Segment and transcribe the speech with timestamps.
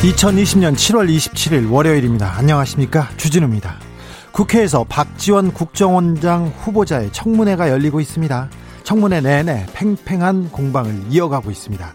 [0.00, 2.32] 2020년 7월 27일 월요일입니다.
[2.38, 3.10] 안녕하십니까?
[3.18, 3.76] 주진우입니다.
[4.32, 8.48] 국회에서 박지원 국정원장 후보자의 청문회가 열리고 있습니다.
[8.82, 11.92] 청문회 내내 팽팽한 공방을 이어가고 있습니다.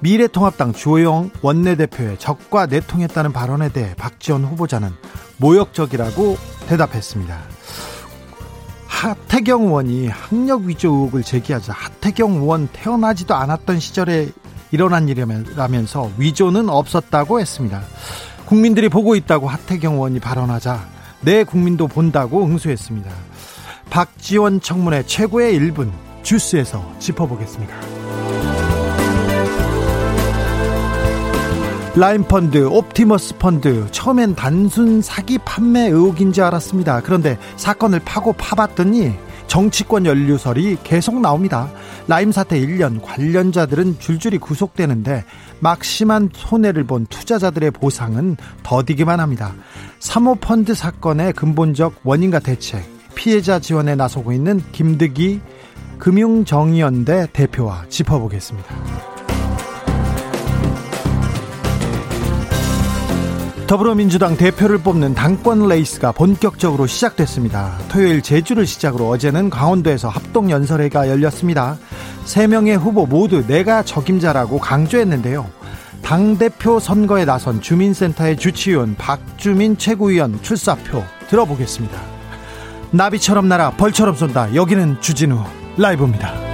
[0.00, 4.90] 미래통합당 주호영 원내대표의 적과 내통했다는 발언에 대해 박지원 후보자는
[5.36, 6.36] 모욕적이라고
[6.66, 7.38] 대답했습니다.
[8.88, 14.30] 하태경 의원이 학력 위조 의혹을 제기하자 하태경 의원 태어나지도 않았던 시절에
[14.74, 17.80] 일어난 일이라면서 위조는 없었다고 했습니다.
[18.44, 20.84] 국민들이 보고 있다고 하태경 의원이 발언하자
[21.20, 23.08] 내 국민도 본다고 응수했습니다.
[23.88, 25.92] 박지원 청문회 최고의 1분
[26.24, 27.72] 주스에서 짚어보겠습니다.
[31.94, 37.02] 라임펀드, 옵티머스 펀드, 처음엔 단순 사기 판매 의혹인 줄 알았습니다.
[37.02, 39.12] 그런데 사건을 파고 파봤더니
[39.46, 41.70] 정치권 연루설이 계속 나옵니다.
[42.06, 45.24] 라임 사태 1년 관련자들은 줄줄이 구속되는데
[45.60, 49.54] 막심한 손해를 본 투자자들의 보상은 더디기만 합니다.
[50.00, 55.40] 사모펀드 사건의 근본적 원인과 대책, 피해자 지원에 나서고 있는 김득의
[55.98, 59.13] 금융정의연대 대표와 짚어보겠습니다.
[63.74, 67.76] 더불어민주당 대표를 뽑는 당권 레이스가 본격적으로 시작됐습니다.
[67.88, 71.76] 토요일 제주를 시작으로 어제는 강원도에서 합동 연설회가 열렸습니다.
[72.24, 75.50] 세 명의 후보 모두 내가 적임자라고 강조했는데요.
[76.02, 82.00] 당대표 선거에 나선 주민센터의 주치의원 박주민 최고위원 출사표 들어보겠습니다.
[82.92, 84.54] 나비처럼 날아 벌처럼 쏜다.
[84.54, 85.42] 여기는 주진우
[85.78, 86.53] 라이브입니다.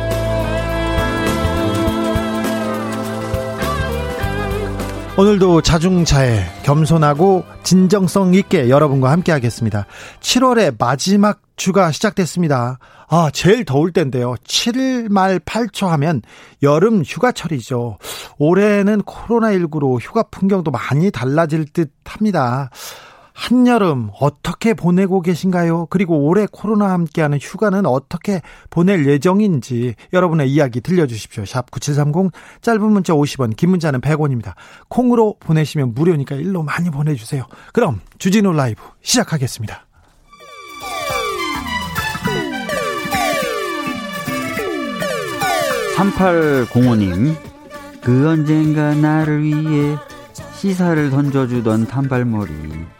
[5.21, 9.85] 오늘도 자중차에 겸손하고 진정성 있게 여러분과 함께 하겠습니다.
[10.21, 12.79] 7월의 마지막 주가 시작됐습니다.
[13.07, 14.33] 아, 제일 더울 때인데요.
[14.47, 16.23] 7일 말 8초 하면
[16.63, 17.99] 여름 휴가철이죠.
[18.39, 22.71] 올해는 코로나19로 휴가 풍경도 많이 달라질 듯 합니다.
[23.41, 25.87] 한여름 어떻게 보내고 계신가요?
[25.87, 31.47] 그리고 올해 코로나와 함께하는 휴가는 어떻게 보낼 예정인지 여러분의 이야기 들려주십시오.
[31.47, 34.53] 샵 9730 짧은 문자 50원 긴 문자는 100원입니다.
[34.89, 37.47] 콩으로 보내시면 무료니까 일로 많이 보내주세요.
[37.73, 39.87] 그럼 주진우 라이브 시작하겠습니다.
[45.97, 47.37] (3805님)
[48.03, 49.97] 그 언젠가 나를 위해
[50.57, 53.00] 시사를 던져주던 단발머리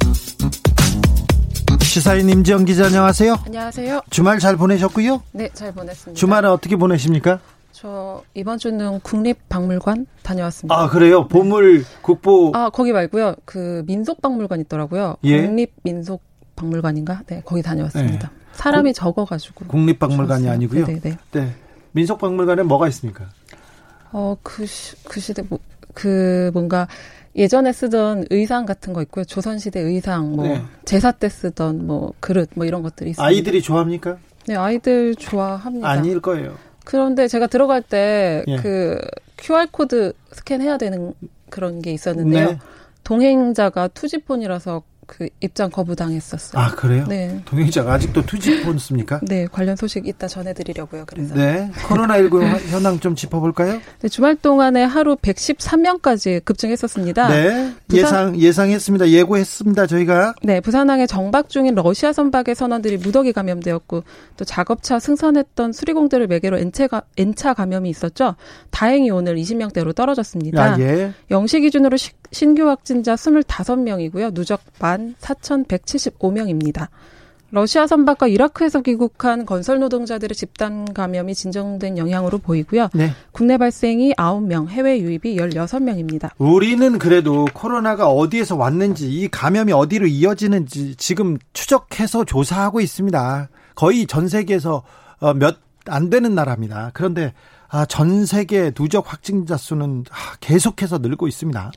[1.91, 3.35] 시사인 임지영 기자 안녕하세요.
[3.47, 4.03] 안녕하세요.
[4.09, 5.21] 주말 잘 보내셨고요.
[5.33, 6.17] 네, 잘 보냈습니다.
[6.17, 7.41] 주말에 어떻게 보내십니까?
[7.73, 10.73] 저 이번 주는 국립박물관 다녀왔습니다.
[10.73, 11.27] 아 그래요?
[11.27, 12.53] 보물 국보.
[12.55, 13.35] 아 거기 말고요.
[13.43, 15.17] 그 민속박물관 있더라고요.
[15.25, 15.45] 예?
[15.45, 17.23] 국립민속박물관인가?
[17.27, 18.29] 네, 거기 다녀왔습니다.
[18.29, 18.35] 네.
[18.53, 19.65] 사람이 고, 적어가지고.
[19.65, 20.53] 국립박물관이 좋았어요.
[20.53, 20.85] 아니고요.
[20.85, 21.01] 네네.
[21.01, 21.17] 네.
[21.33, 21.55] 네.
[21.91, 23.25] 민속박물관에 뭐가 있습니까?
[24.13, 24.65] 어그
[25.09, 25.59] 그 시대 뭐,
[25.93, 26.87] 그 뭔가
[27.35, 29.25] 예전에 쓰던 의상 같은 거 있고요.
[29.25, 30.61] 조선시대 의상, 뭐 네.
[30.85, 33.25] 제사 때 쓰던 뭐 그릇, 뭐 이런 것들이 있습니다.
[33.25, 34.17] 아이들이 좋아합니까?
[34.47, 35.87] 네, 아이들 좋아합니다.
[35.87, 36.55] 아닐 거예요.
[36.83, 38.55] 그런데 제가 들어갈 때그 예.
[38.57, 38.99] 그
[39.37, 41.13] QR 코드 스캔해야 되는
[41.49, 42.49] 그런 게 있었는데요.
[42.51, 42.59] 네.
[43.03, 46.61] 동행자가 2G폰이라서 그 입장 거부당했었어요.
[46.61, 47.03] 아 그래요?
[47.05, 47.41] 네.
[47.43, 49.19] 동행자가 아직도 2G폰 씁니까?
[49.23, 51.03] 네, 관련 소식 이따 전해드리려고요.
[51.05, 53.81] 그래서 네, 코로나19 현황 좀 짚어볼까요?
[53.99, 57.27] 네, 주말 동안에 하루 113명까지 급증했었습니다.
[57.27, 59.09] 네, 부산, 예상 예상했습니다.
[59.09, 59.87] 예고했습니다.
[59.87, 60.35] 저희가.
[60.43, 64.03] 네, 부산항에 정박 중인 러시아 선박의 선원들이 무더기 감염되었고
[64.37, 66.87] 또 작업차 승선했던 수리공들을 매개로 N차,
[67.17, 68.35] N차 감염이 있었죠.
[68.69, 70.75] 다행히 오늘 20명대로 떨어졌습니다.
[70.75, 71.11] 아, 예.
[71.29, 74.33] 영시 기준으로 시, 신규 확진자 25명이고요.
[74.33, 76.87] 누적 만 4,175명입니다.
[77.53, 82.87] 러시아 선박과 이라크에서 귀국한 건설 노동자들의 집단 감염이 진정된 영향으로 보이고요.
[82.93, 83.11] 네.
[83.33, 86.31] 국내 발생이 9명, 해외 유입이 16명입니다.
[86.37, 93.49] 우리는 그래도 코로나가 어디에서 왔는지 이 감염이 어디로 이어지는지 지금 추적해서 조사하고 있습니다.
[93.75, 94.83] 거의 전 세계에서
[95.19, 96.91] 어, 몇안 되는 나라입니다.
[96.93, 97.33] 그런데
[97.67, 101.71] 아, 전 세계 누적 확진자 수는 아, 계속해서 늘고 있습니다.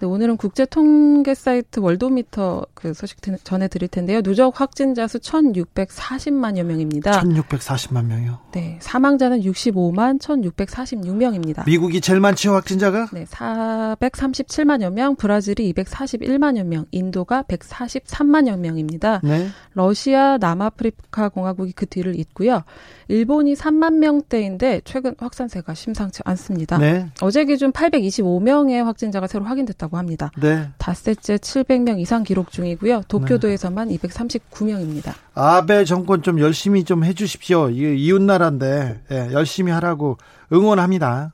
[0.00, 4.22] 네, 오늘은 국제 통계 사이트 월도미터 그 소식 전해 드릴 텐데요.
[4.22, 7.20] 누적 확진자 수 1,640만여 명입니다.
[7.20, 8.38] 1,640만 명이요.
[8.52, 11.66] 네, 사망자는 65만 1,646명입니다.
[11.66, 13.08] 미국이 제일 많죠, 확진자가?
[13.12, 19.20] 네, 437만여 명, 브라질이 241만여 명, 인도가 143만여 명입니다.
[19.22, 19.48] 네.
[19.74, 22.62] 러시아, 남아프리카 공화국이 그 뒤를 잇고요.
[23.08, 26.78] 일본이 3만 명대인데 최근 확산세가 심상치 않습니다.
[26.78, 27.06] 네.
[27.20, 30.30] 어제 기준 825명의 확진자가 새로 확인됐다고 합니다.
[30.40, 30.68] 네.
[30.78, 33.02] 닷새째 700명 이상 기록 중이고요.
[33.08, 33.96] 도쿄도에서만 네.
[33.96, 35.12] 239명입니다.
[35.34, 37.70] 아베 정권 좀 열심히 좀 해주십시오.
[37.70, 40.18] 이웃 나라인데 예, 열심히 하라고
[40.52, 41.30] 응원합니다.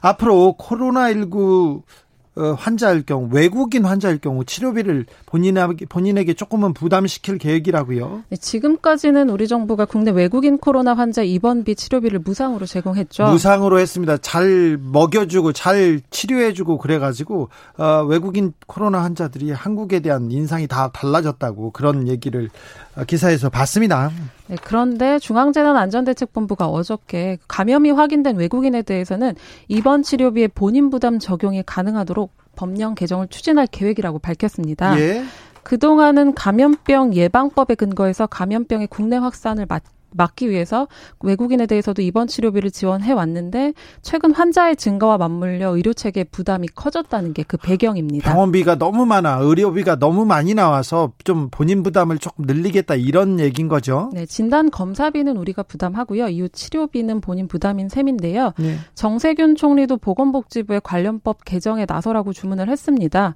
[0.00, 8.22] 앞으로 코로나 19 어, 환자일 경우 외국인 환자일 경우 치료비를 본인에게 본인에게 조금은 부담시킬 계획이라고요.
[8.28, 13.24] 네, 지금까지는 우리 정부가 국내 외국인 코로나 환자 입원비 치료비를 무상으로 제공했죠.
[13.24, 14.16] 무상으로 했습니다.
[14.18, 17.48] 잘 먹여주고 잘 치료해주고 그래가지고
[17.78, 22.48] 어, 외국인 코로나 환자들이 한국에 대한 인상이 다 달라졌다고 그런 얘기를
[22.96, 24.10] 어, 기사에서 봤습니다.
[24.46, 29.34] 네, 그런데 중앙재난안전대책본부가 어저께 감염이 확인된 외국인에 대해서는
[29.68, 34.98] 입원 치료비의 본인 부담 적용이 가능하도록 법령 개정을 추진할 계획이라고 밝혔습니다.
[35.00, 35.24] 예.
[35.62, 39.82] 그동안은 감염병 예방법에 근거해서 감염병의 국내 확산을 막
[40.12, 40.88] 막기 위해서
[41.20, 47.44] 외국인에 대해서도 입원 치료비를 지원해 왔는데 최근 환자의 증가와 맞물려 의료 체계 부담이 커졌다는 게
[47.50, 48.30] 그 배경입니다.
[48.30, 54.10] 병원비가 너무 많아, 의료비가 너무 많이 나와서 좀 본인 부담을 조금 늘리겠다 이런 얘기인 거죠.
[54.12, 56.28] 네, 진단 검사비는 우리가 부담하고요.
[56.28, 58.52] 이후 치료비는 본인 부담인 셈인데요.
[58.58, 58.76] 네.
[58.94, 63.34] 정세균 총리도 보건복지부의 관련법 개정에 나서라고 주문을 했습니다.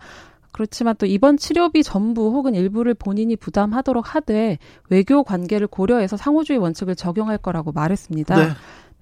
[0.54, 4.58] 그렇지만 또 이번 치료비 전부 혹은 일부를 본인이 부담하도록 하되
[4.88, 8.36] 외교 관계를 고려해서 상호주의 원칙을 적용할 거라고 말했습니다.
[8.36, 8.50] 네.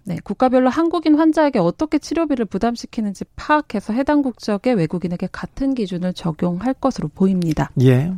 [0.05, 7.09] 네, 국가별로 한국인 환자에게 어떻게 치료비를 부담시키는지 파악해서 해당 국적의 외국인에게 같은 기준을 적용할 것으로
[7.09, 7.71] 보입니다.
[7.83, 8.11] 예.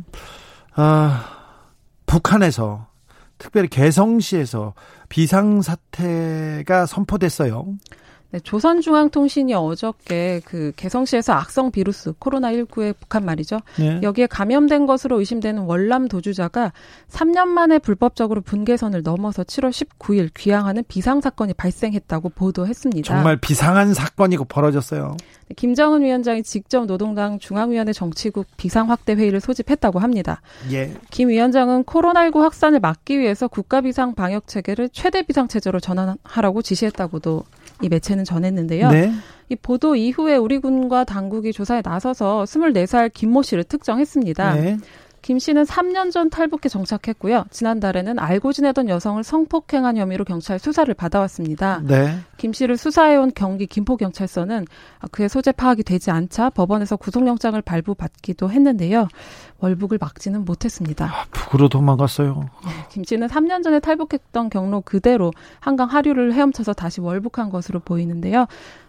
[0.73, 1.25] 아,
[2.05, 2.87] 북한에서
[3.37, 4.75] 특별히 개성시에서
[5.09, 7.67] 비상사태가 선포됐어요.
[8.35, 13.61] 네, 조선중앙통신이 어저께 그 개성시에서 악성 비루스 코로나19의 북한 말이죠.
[13.77, 14.01] 네.
[14.03, 16.73] 여기에 감염된 것으로 의심되는 월남 도주자가
[17.09, 23.07] 3년 만에 불법적으로 분계선을 넘어서 7월 19일 귀향하는 비상 사건이 발생했다고 보도했습니다.
[23.07, 25.15] 정말 비상한 사건이 벌어졌어요.
[25.47, 30.41] 네, 김정은 위원장이 직접 노동당 중앙위원회 정치국 비상 확대 회의를 소집했다고 합니다.
[30.73, 30.93] 예.
[31.09, 37.45] 김 위원장은 코로나19 확산을 막기 위해서 국가 비상 방역 체계를 최대 비상 체제로 전환하라고 지시했다고도
[37.81, 38.91] 이 매체는 전했는데요.
[38.91, 39.11] 네.
[39.49, 44.55] 이 보도 이후에 우리 군과 당국이 조사에 나서서 24살 김모 씨를 특정했습니다.
[44.55, 44.77] 네.
[45.25, 47.45] 김 씨는 3년 전 탈북해 정착했고요.
[47.49, 51.81] 지난달에는 알고 지내던 여성을 성폭행한 혐의로 경찰 수사를 받아왔습니다.
[51.83, 52.19] 네.
[52.37, 54.67] 김 씨를 수사해온 경기 김포경찰서는
[55.09, 59.07] 그의 소재 파악이 되지 않자 법원에서 구속영장을 발부받기도 했는데요.
[59.61, 61.05] 월북을 막지는 못했습니다.
[61.07, 62.47] 아, 북으로 도망갔어요.
[62.63, 68.45] 네, 김 씨는 3년 전에 탈북했던 경로 그대로 한강 하류를 헤엄쳐서 다시 월북한 것으로 보이는데요.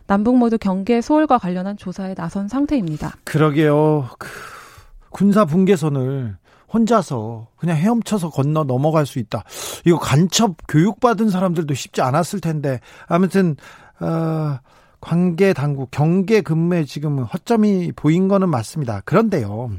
[0.06, 3.14] 남북 모두 경계 소홀과 관련한 조사에 나선 상태입니다.
[3.24, 4.10] 그러게요.
[4.18, 4.55] 그...
[5.16, 6.36] 군사 분계선을
[6.70, 9.44] 혼자서 그냥 헤엄쳐서 건너 넘어갈 수 있다.
[9.86, 13.56] 이거 간첩 교육받은 사람들도 쉽지 않았을 텐데 아무튼
[13.98, 14.58] 어,
[15.00, 19.00] 관계 당국 경계 근무에 지금 허점이 보인 거는 맞습니다.
[19.06, 19.70] 그런데요.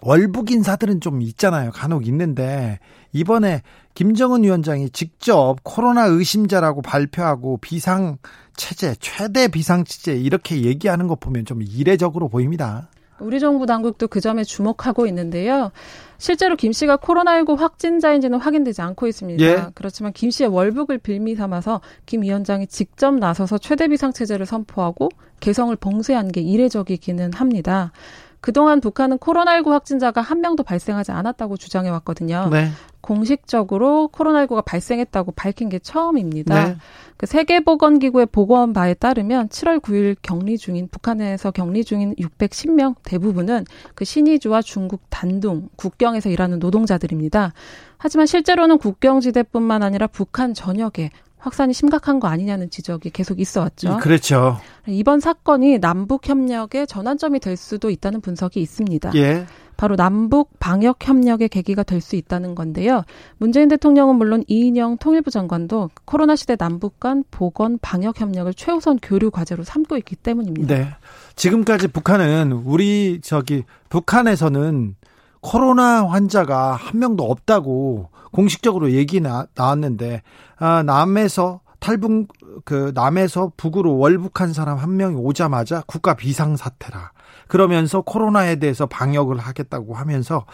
[0.00, 1.70] 월북 인사들은 좀 있잖아요.
[1.70, 2.78] 간혹 있는데
[3.12, 3.60] 이번에
[3.92, 8.16] 김정은 위원장이 직접 코로나 의심자라고 발표하고 비상
[8.56, 12.88] 체제 최대 비상 체제 이렇게 얘기하는 거 보면 좀 이례적으로 보입니다.
[13.20, 15.70] 우리 정부 당국도 그 점에 주목하고 있는데요.
[16.18, 19.44] 실제로 김 씨가 코로나19 확진자인지는 확인되지 않고 있습니다.
[19.44, 19.66] 예.
[19.74, 25.08] 그렇지만 김 씨의 월북을 빌미 삼아서 김 위원장이 직접 나서서 최대 비상 체제를 선포하고
[25.40, 27.92] 개성을 봉쇄한 게 이례적이기는 합니다.
[28.40, 32.48] 그동안 북한은 코로나19 확진자가 한 명도 발생하지 않았다고 주장해 왔거든요.
[32.50, 32.70] 네.
[33.00, 36.64] 공식적으로 코로나19가 발생했다고 밝힌 게 처음입니다.
[36.64, 36.76] 네.
[37.16, 44.04] 그 세계보건기구의 보고한 바에 따르면 7월 9일 격리 중인 북한에서 격리 중인 610명 대부분은 그
[44.04, 47.52] 신의주와 중국 단둥 국경에서 일하는 노동자들입니다.
[47.98, 53.98] 하지만 실제로는 국경지대뿐만 아니라 북한 전역에 확산이 심각한 거 아니냐는 지적이 계속 있어 왔죠.
[53.98, 54.58] 그렇죠.
[54.86, 59.12] 이번 사건이 남북 협력의 전환점이 될 수도 있다는 분석이 있습니다.
[59.14, 59.46] 예.
[59.76, 63.02] 바로 남북 방역 협력의 계기가 될 수 있다는 건데요.
[63.38, 69.30] 문재인 대통령은 물론 이인영 통일부 장관도 코로나 시대 남북 간 보건 방역 협력을 최우선 교류
[69.30, 70.74] 과제로 삼고 있기 때문입니다.
[70.74, 70.88] 네.
[71.36, 74.96] 지금까지 북한은 우리 저기 북한에서는
[75.40, 80.22] 코로나 환자가 한 명도 없다고 공식적으로 얘기 나, 나왔는데
[80.58, 82.28] 아, 남에서 탈북
[82.64, 87.12] 그 남에서 북으로 월북한 사람 한 명이 오자마자 국가 비상 사태라.
[87.50, 90.46] 그러면서 코로나에 대해서 방역을 하겠다고 하면서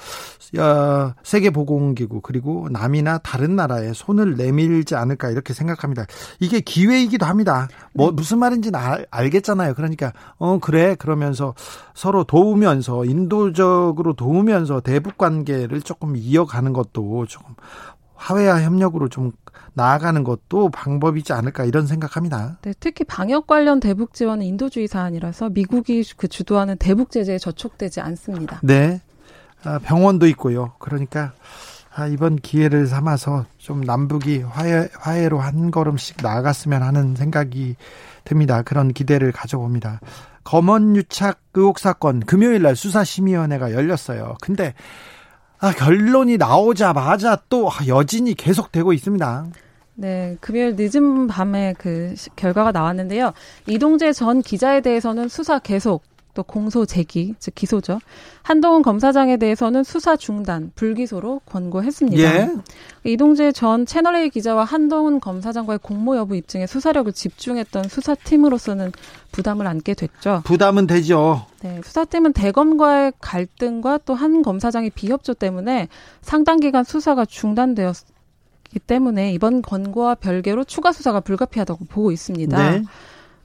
[0.59, 6.07] 어, 세계보건기구 그리고 남이나 다른 나라에 손을 내밀지 않을까 이렇게 생각합니다.
[6.41, 7.69] 이게 기회이기도 합니다.
[7.93, 8.15] 뭐 네.
[8.15, 9.75] 무슨 말인지는 알, 알겠잖아요.
[9.75, 11.55] 그러니까 어 그래 그러면서
[11.95, 17.55] 서로 도우면서 인도적으로 도우면서 대북 관계를 조금 이어가는 것도 조금
[18.15, 19.33] 화해와 협력으로 좀
[19.77, 22.59] 나아가는 것도 방법이지 않을까 이런 생각합니다.
[22.63, 28.59] 네, 특히 방역 관련 대북 지원은 인도주의 사안이라서 미국이 그 주도하는 대북 제재에 저촉되지 않습니다.
[28.63, 29.03] 네.
[29.65, 30.73] 아, 병원도 있고요.
[30.79, 31.35] 그러니까
[31.95, 37.77] 아, 이번 기회를 삼아서 좀 남북이 화해, 화해로 한 걸음씩 나아갔으면 하는 생각이
[38.25, 38.63] 듭니다.
[38.63, 40.01] 그런 기대를 가져봅니다.
[40.43, 44.37] 검언 유착 의혹 사건 금요일 날 수사심의위원회가 열렸어요.
[44.41, 44.73] 근데
[45.59, 49.47] 아, 결론이 나오자마자 또 여진이 계속되고 있습니다.
[49.97, 53.33] 네, 금요일 늦은 밤에 그 결과가 나왔는데요.
[53.67, 56.03] 이동재 전 기자에 대해서는 수사 계속
[56.35, 57.99] 또 공소 제기, 즉 기소죠.
[58.43, 62.23] 한동훈 검사장에 대해서는 수사 중단, 불기소로 권고했습니다.
[62.23, 62.51] 예.
[63.05, 68.93] 이동재 전 채널A 기자와 한동훈 검사장과의 공모 여부 입증에 수사력을 집중했던 수사팀으로서는
[69.33, 70.43] 부담을 안게 됐죠.
[70.45, 71.47] 부담은 되죠.
[71.63, 75.89] 네, 수사팀은 대검과의 갈등과 또 한 검사장의 비협조 때문에
[76.21, 77.97] 상당 기간 수사가 중단되었
[78.69, 82.71] 기 때문에 이번 권고와 별개로 추가 수사가 불가피하다고 보고 있습니다.
[82.71, 82.83] 네.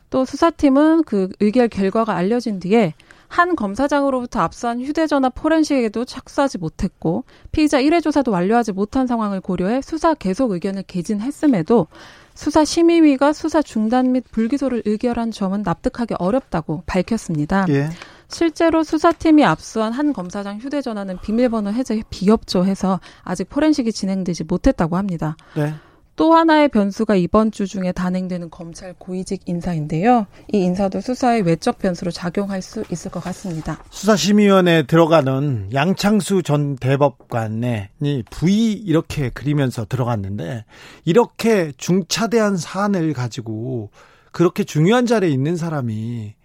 [0.10, 2.94] 또 수사팀은 그 의결 결과가 알려진 뒤에
[3.28, 7.24] 한 검사장으로부터 압수한 휴대전화 포렌식에도 착수하지 못했고
[7.54, 11.88] 피의자 1회 조사도 완료하지 못한 상황을 고려해 수사 계속 의견을 개진했음에도
[12.34, 17.66] 수사 심의위가 수사 중단 및 불기소를 의결한 점은 납득하기 어렵다고 밝혔습니다.
[17.70, 17.90] 예.
[18.32, 25.36] 실제로 수사팀이 압수한 한 검사장 휴대전화는 비밀번호 해제 비협조해서 아직 포렌식이 진행되지 못했다고 합니다.
[25.56, 25.74] 네.
[26.16, 30.28] 또 하나의 변수가 이번 주 중에 단행되는 검찰 고위직 인사인데요.
[30.52, 33.84] 이 인사도 수사의 외적 변수로 작용할 수 있을 것 같습니다.
[33.90, 40.66] 수사심의위원회에 들어가는 양창수 전 대법관이 부의 이렇게 그리면서 들어갔는데
[41.06, 43.90] 이렇게 중차대한 사안을 가지고
[44.32, 46.41] 그렇게 중요한 자리에 있는 사람이 아,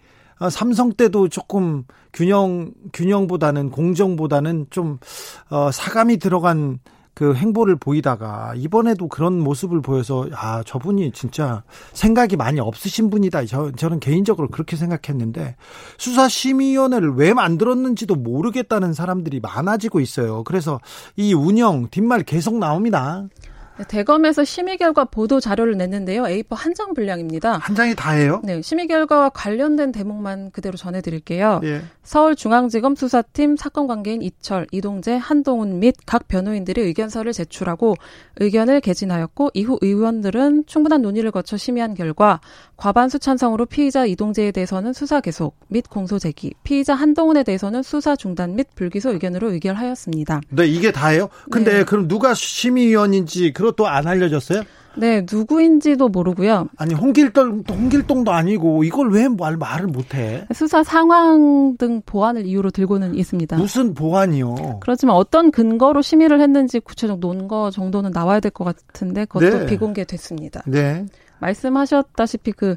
[0.50, 4.98] 삼성 때도 조금 균형 균형보다는 공정보다는 좀
[5.50, 6.78] 어, 사감이 들어간
[7.16, 11.62] 그 행보를 보이다가 이번에도 그런 모습을 보여서 아 저분이 진짜
[11.94, 13.46] 생각이 많이 없으신 분이다.
[13.46, 15.56] 저, 저는 개인적으로 그렇게 생각했는데
[15.96, 20.44] 수사심의위원회를 왜 만들었는지도 모르겠다는 사람들이 많아지고 있어요.
[20.44, 20.78] 그래서
[21.16, 23.26] 이 운영 뒷말 계속 나옵니다.
[23.78, 26.23] 네, 대검에서 심의 결과 보도 자료를 냈는데요.
[26.23, 27.59] A4 한 장 분량입니다.
[27.59, 28.42] 한 장이 다예요?
[28.45, 31.61] 네, 심의 결과와 관련된 대목만 그대로 전해드릴게요.
[31.64, 31.83] 예.
[32.02, 37.97] 서울중앙지검 수사팀 사건 관계인 이철, 이동재, 한동훈 및 각 변호인들이 의견서를 제출하고
[38.37, 42.40] 의견을 개진하였고 이후 의원들은 충분한 논의를 거쳐 심의한 결과
[42.76, 48.54] 과반수 찬성으로 피의자 이동재에 대해서는 수사 계속 및 공소 제기, 피의자 한동훈에 대해서는 수사 중단
[48.54, 50.40] 및 불기소 의견으로 의결하였습니다.
[50.50, 51.28] 네, 이게 다예요?
[51.50, 51.85] 근데 네.
[51.85, 54.62] 그럼 누가 심의위원인지 그것도 안 알려졌어요?
[54.99, 56.68] 네, 누구인지도 모르고요.
[56.78, 60.47] 아니 홍길동 홍길동도 아니고 이걸 왜 말, 말을 못해?
[60.54, 63.59] 수사 상황 등 보안을 이유로 들고는 있습니다.
[63.59, 64.80] 무슨 보안이요?
[64.80, 69.66] 그렇지만 어떤 근거로 심의를 했는지 구체적 논거 정도는 나와야 될 것 같은데 그것도 네.
[69.66, 70.62] 비공개됐습니다.
[70.66, 71.04] 네.
[71.38, 72.76] 말씀하셨다시피 그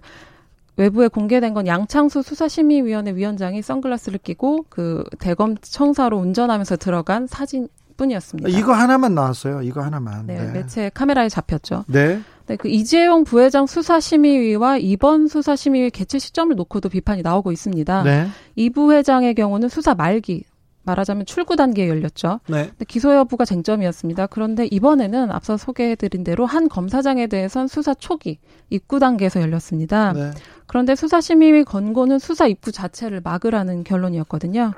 [0.78, 8.50] 외부에 공개된 건 양창수 수사심의위원회 위원장이 선글라스를 끼고 그 대검 청사로 운전하면서 들어간 사진 뿐이었습니다.
[8.50, 9.62] 이거 하나만 나왔어요.
[9.62, 10.28] 이거 하나만.
[10.28, 10.52] 네, 네.
[10.54, 11.84] 매체 카메라에 잡혔죠.
[11.88, 12.22] 네.
[12.48, 18.04] 네, 그 이재용 부회장 수사심의위와 이번 수사심의위 개최 시점을 놓고도 비판이 나오고 있습니다.
[18.04, 18.28] 네.
[18.56, 20.46] 이 부회장의 경우는 수사 말기,
[20.84, 22.40] 말하자면 출구 단계에 열렸죠.
[22.48, 22.72] 네.
[22.88, 24.28] 기소 여부가 쟁점이었습니다.
[24.28, 30.14] 그런데 이번에는 앞서 소개해드린 대로 한 검사장에 대해선 수사 초기 입구 단계에서 열렸습니다.
[30.14, 30.32] 네.
[30.68, 34.74] 그런데 수사심의위 권고는 수사 입구 자체를 막으라는 결론이었거든요.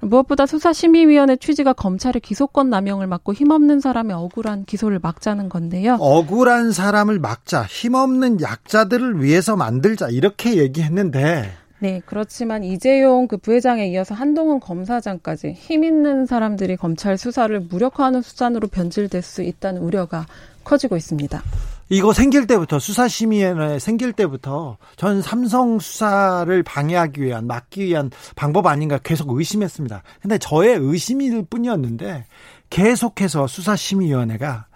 [0.00, 5.96] 무엇보다 수사심의위원회 취지가 검찰의 기소권 남용을 막고 힘없는 사람의 억울한 기소를 막자는 건데요.
[6.00, 11.52] 억울한 사람을 막자, 힘없는 약자들을 위해서 만들자 이렇게 얘기했는데
[11.86, 18.66] 네, 그렇지만 이재용 그 부회장에 이어서 한동훈 검사장까지 힘 있는 사람들이 검찰 수사를 무력화하는 수단으로
[18.66, 20.26] 변질될 수 있다는 우려가
[20.64, 21.40] 커지고 있습니다.
[21.88, 28.98] 이거 생길 때부터 수사심의위원회 생길 때부터 전 삼성 수사를 방해하기 위한 막기 위한 방법 아닌가
[28.98, 30.02] 계속 의심했습니다.
[30.20, 32.24] 근데 저의 의심일 뿐이었는데
[32.68, 34.66] 계속해서 수사심의위원회가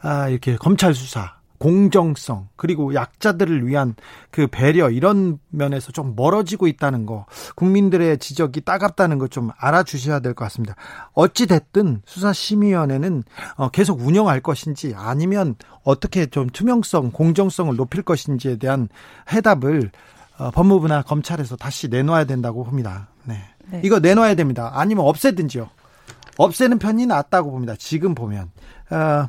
[0.00, 3.94] 아 이렇게 검찰 수사 공정성 그리고 약자들을 위한
[4.30, 10.44] 그 배려 이런 면에서 좀 멀어지고 있다는 거 국민들의 지적이 따갑다는 거좀 알아주셔야 될 것
[10.44, 10.76] 같습니다.
[11.14, 13.24] 어찌 됐든 수사심의위원회는
[13.56, 18.88] 어, 계속 운영할 것인지 아니면 어떻게 좀 투명성 공정성을 높일 것인지에 대한
[19.32, 19.90] 해답을
[20.38, 23.08] 어, 법무부나 검찰에서 다시 내놓아야 된다고 봅니다.
[23.24, 23.42] 네.
[23.70, 23.80] 네.
[23.84, 24.70] 이거 내놓아야 됩니다.
[24.74, 25.68] 아니면 없애든지요.
[26.36, 27.74] 없애는 편이 낫다고 봅니다.
[27.76, 28.50] 지금 보면.
[28.90, 29.28] 어,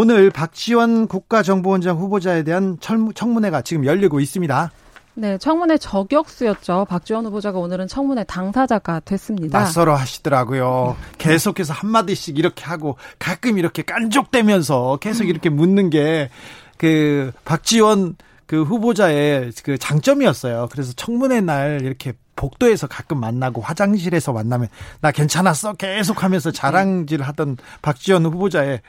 [0.00, 4.70] 오늘 박지원 국가정보원장 후보자에 대한 청문회가 지금 열리고 있습니다.
[5.14, 6.86] 네, 청문회 저격수였죠.
[6.88, 9.58] 박지원 후보자가 오늘은 청문회 당사자가 됐습니다.
[9.58, 10.96] 낯설어 하시더라고요.
[11.18, 16.30] 계속해서 한마디씩 이렇게 하고 가끔 이렇게 깐족대면서 계속 이렇게 묻는 게
[16.78, 18.16] 그 박지원
[18.48, 20.68] 그 후보자의 그 장점이었어요.
[20.72, 24.68] 그래서 청문회 날 이렇게 복도에서 가끔 만나고 화장실에서 만나면
[25.00, 28.80] 나 괜찮았어 계속 하면서 자랑질 하던 박지원 후보자의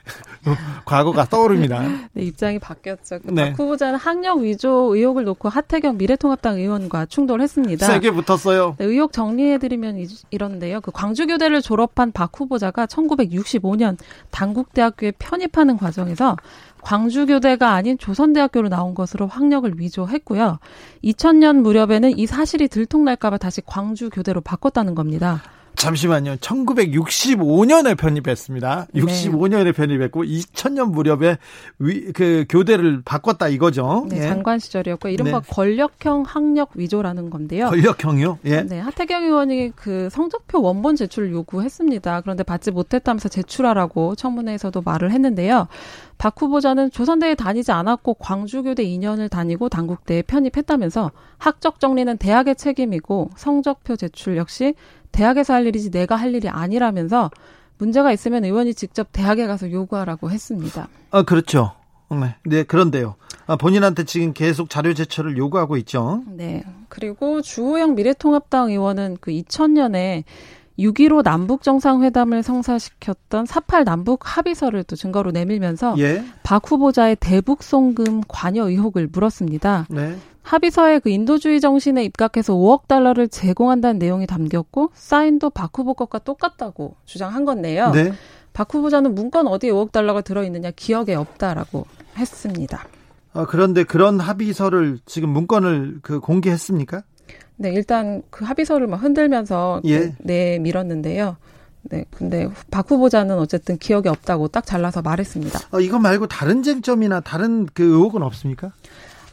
[0.86, 1.82] 과거가 떠오릅니다.
[2.14, 3.20] 네, 입장이 바뀌었죠.
[3.20, 3.50] 그 네.
[3.50, 7.86] 박 후보자는 학력 위조 의혹을 놓고 하태경 미래통합당 의원과 충돌했습니다.
[7.86, 8.76] 세게 붙었어요.
[8.78, 10.80] 네, 의혹 정리해드리면 이런데요.
[10.82, 13.98] 그 광주교대를 졸업한 박 후보자가 1965년
[14.30, 16.38] 당국대학교에 편입하는 과정에서
[16.82, 20.60] 광주교대가 아닌 조선대학교로 나온 것으로 학력을 위조했고요.
[21.04, 25.42] 2000년 무렵에는 이 사실이 들통날까봐 다시 광주교대로 바꿨다는 겁니다.
[25.80, 26.36] 잠시만요.
[26.36, 28.88] 1965년에 편입했습니다.
[28.94, 31.38] 65년에 편입했고 2000년 무렵에
[31.80, 34.06] 위, 그 교대를 바꿨다 이거죠.
[34.10, 34.22] 네, 예.
[34.24, 35.48] 장관 시절이었고 이른바 네.
[35.50, 37.70] 권력형 학력 위조라는 건데요.
[37.70, 38.40] 권력형이요?
[38.46, 38.64] 예.
[38.64, 42.22] 네, 하태경 의원이 그 성적표 원본 제출을 요구했습니다.
[42.22, 45.70] 그런데 받지 못했다면서 제출하라고 청문회에서도 말을 했는데요.
[46.18, 53.96] 박 후보자는 조선대에 다니지 않았고 광주교대 2년을 다니고 당국대에 편입했다면서 학적 정리는 대학의 책임이고 성적표
[53.96, 54.76] 제출 역시
[55.20, 57.30] 대학에서 할 일이지 내가 할 일이 아니라면서
[57.78, 60.88] 문제가 있으면 의원이 직접 대학에 가서 요구하라고 했습니다.
[61.12, 61.74] 아, 그렇죠.
[62.10, 63.16] 네, 네 그런데요.
[63.46, 66.24] 아, 본인한테 지금 계속 자료 제출을 요구하고 있죠.
[66.26, 66.64] 네.
[66.88, 70.24] 그리고 주호영 미래통합당 의원은 그 2000년에
[70.80, 76.24] 6.15 남북 정상회담을 성사시켰던 4.8 남북 합의서를 또 증거로 내밀면서 예.
[76.44, 79.88] 박 후보자의 대북 송금 관여 의혹을 물었습니다.
[79.90, 80.16] 네.
[80.42, 86.96] 합의서에 그 인도주의 정신에 입각해서 5억 달러를 제공한다는 내용이 담겼고 사인도 박 후보 것과 똑같다고
[87.06, 87.92] 주장한 건데요.
[87.92, 88.12] 네.
[88.54, 91.86] 박 후보자는 문건 어디에 5억 달러가 들어있느냐 기억에 없다라고
[92.18, 92.88] 했습니다.
[93.34, 97.04] 아, 그런데 그런 합의서를 지금 문건을 그 공개했습니까?
[97.58, 100.16] 네, 일단 그 합의서를 막 흔들면서 예.
[100.20, 101.38] 내밀었는데요.
[101.84, 105.60] 네, 근데 박 후보자는 어쨌든 기억이 없다고 딱 잘라서 말했습니다.
[105.72, 108.74] 어, 이거 말고 다른 쟁점이나 다른 그 의혹은 없습니까?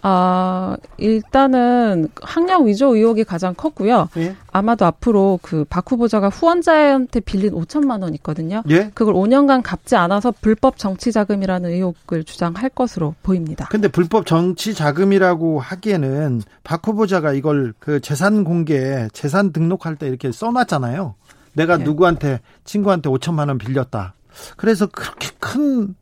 [0.08, 4.08] 아, 일단은 학력 위조 의혹이 가장 컸고요.
[4.18, 4.36] 예?
[4.52, 8.62] 아마도 앞으로 그 박 후보자가 후원자한테 빌린 5천만 원 있거든요.
[8.70, 8.90] 예?
[8.94, 13.66] 그걸 5년간 갚지 않아서 불법 정치 자금이라는 의혹을 주장할 것으로 보입니다.
[13.68, 20.30] 근데 불법 정치 자금이라고 하기에는 박 후보자가 이걸 그 재산 공개, 재산 등록할 때 이렇게
[20.30, 21.14] 써놨잖아요.
[21.52, 21.84] 내가 네.
[21.84, 24.14] 누구한테 친구한테 5천만 원 빌렸다.
[24.56, 25.96] 그래서 그렇게 큰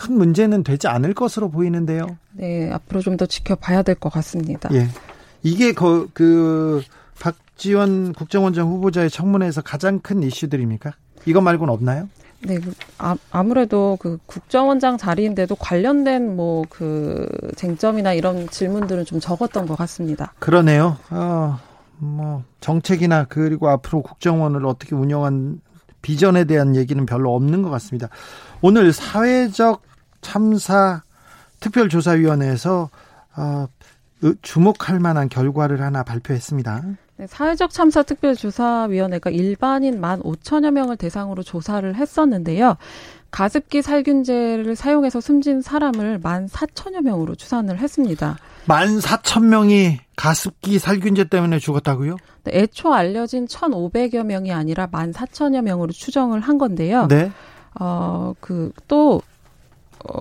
[0.00, 2.06] 큰 문제는 되지 않을 것으로 보이는데요.
[2.32, 4.70] 네, 앞으로 좀 더 지켜봐야 될 것 같습니다.
[4.72, 4.88] 예.
[5.42, 6.82] 이게 그, 그
[7.20, 10.92] 박지원 국정원장 후보자의 청문회에서 가장 큰 이슈들입니까?
[11.26, 12.08] 이것 말고는 없나요?
[12.42, 19.66] 네, 그, 아, 아무래도 그 국정원장 자리인데도 관련된 뭐 그 쟁점이나 이런 질문들은 좀 적었던
[19.66, 20.32] 것 같습니다.
[20.38, 20.96] 그러네요.
[21.10, 21.58] 어,
[21.98, 25.60] 뭐 정책이나 그리고 앞으로 국정원을 어떻게 운영한
[26.00, 28.08] 비전에 대한 얘기는 별로 없는 것 같습니다.
[28.62, 29.82] 오늘 사회적
[30.20, 31.02] 참사
[31.60, 32.90] 특별조사위원회에서
[33.36, 33.66] 어,
[34.42, 36.82] 주목할 만한 결과를 하나 발표했습니다.
[37.16, 42.76] 네, 사회적 참사 특별조사위원회가 일반인 만 5천여 명을 대상으로 조사를 했었는데요.
[43.30, 48.38] 가습기 살균제를 사용해서 숨진 사람을 만 4천여 명으로 추산을 했습니다.
[48.66, 52.16] 만 4천 명이 가습기 살균제 때문에 죽었다고요?
[52.44, 57.06] 네, 애초 알려진 1,500여 명이 아니라 만 4천여 명으로 추정을 한 건데요.
[57.08, 57.30] 네.
[57.78, 59.22] 어, 그, 또,
[60.08, 60.20] 어,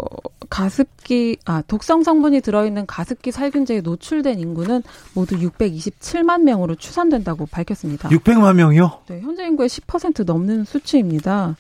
[0.50, 8.10] 가습기, 아, 독성 성분이 들어있는 가습기 살균제에 노출된 인구는 모두 627만 명으로 추산된다고 밝혔습니다.
[8.10, 9.02] 600만 명이요?
[9.08, 11.56] 네, 현재 인구의 10% 넘는 수치입니다.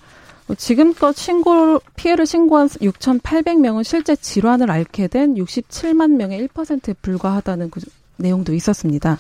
[0.47, 7.81] 어, 지금껏 신고, 피해를 신고한 6,800명은 실제 질환을 앓게 된 67만 명의 1%에 불과하다는 그
[8.17, 9.17] 내용도 있었습니다.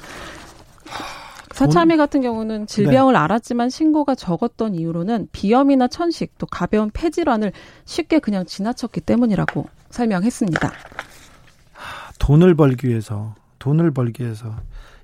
[1.59, 3.19] 사참위 같은 경우는 질병을 네.
[3.19, 7.51] 알았지만 신고가 적었던 이유로는 비염이나 천식 또 가벼운 폐질환을
[7.83, 10.71] 쉽게 그냥 지나쳤기 때문이라고 설명했습니다.
[12.17, 14.55] 돈을 벌기 위해서 돈을 벌기 위해서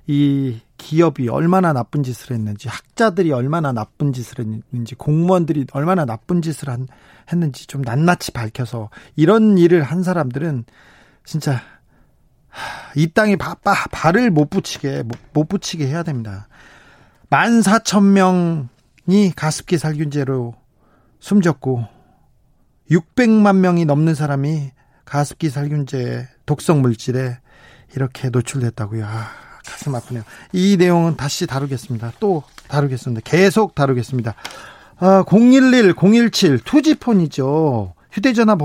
[0.06, 6.70] 이 기업이 얼마나 나쁜 짓을 했는지 학자들이 얼마나 나쁜 짓을 했는지 공무원들이 얼마나 나쁜 짓을
[6.70, 6.86] 한,
[7.30, 10.64] 했는지 좀 낱낱이 밝혀서 이런 일을 한 사람들은
[11.24, 11.60] 진짜
[12.94, 16.48] 이 땅에 바, 바, 발을 못 붙이게 못, 못 붙이게 해야 됩니다.
[17.28, 20.54] 만 사천 명이 가습기 살균제로
[21.20, 21.86] 숨졌고
[22.90, 24.70] 600만 명이 넘는 사람이
[25.04, 27.38] 가습기 살균제 독성 물질에
[27.94, 29.04] 이렇게 노출됐다고요.
[29.04, 29.28] 아,
[29.66, 30.22] 가슴 아프네요.
[30.52, 32.12] 이 내용은 다시 다루겠습니다.
[32.20, 33.22] 또 다루겠습니다.
[33.24, 34.34] 계속 다루겠습니다.
[34.98, 37.94] 아, 011, 017 투지폰이죠.
[38.12, 38.56] 휴대전화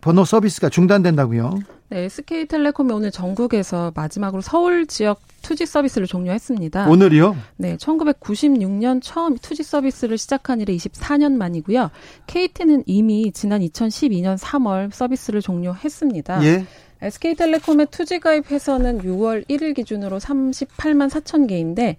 [0.00, 1.58] 번호 서비스가 중단된다고요.
[1.90, 6.88] 네, SK텔레콤이 오늘 전국에서 마지막으로 서울 지역 투지 서비스를 종료했습니다.
[6.88, 7.36] 오늘이요?
[7.56, 11.90] 네, 1996년 처음 투지 서비스를 시작한 이래 24년 만이고요.
[12.26, 16.44] KT는 이미 지난 2012년 3월 서비스를 종료했습니다.
[16.44, 16.64] 예.
[17.02, 21.98] SK텔레콤의 투지 가입 회선은 6월 1일 기준으로 38만 4천 개인데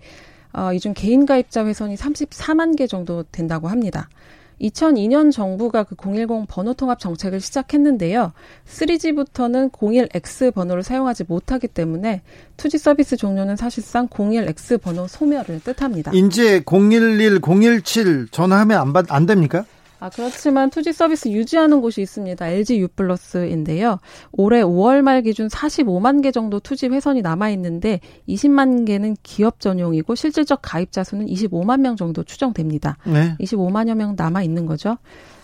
[0.51, 4.09] 어, 이중 개인 가입자 회선이 34만 개 정도 된다고 합니다.
[4.61, 8.33] 2002년 정부가 그 010 번호 통합 정책을 시작했는데요.
[8.67, 12.21] 3G부터는 01X 번호를 사용하지 못하기 때문에
[12.57, 16.11] 투지 서비스 종료는 사실상 01X 번호 소멸을 뜻합니다.
[16.13, 19.65] 이제 011, 017 전화하면 안, 받, 안 됩니까?
[19.99, 22.47] 아, 그렇지만 투지 서비스 유지하는 곳이 있습니다.
[22.47, 23.99] LG U 플러스인데요.
[24.31, 30.15] 올해 5월 말 기준 45만 개 정도 투지 회선이 남아 있는데 20만 개는 기업 전용이고
[30.15, 32.97] 실질적 가입자 수는 25만 명 정도 추정됩니다.
[33.05, 33.35] 네.
[33.39, 34.97] 25만여 명 남아 있는 거죠.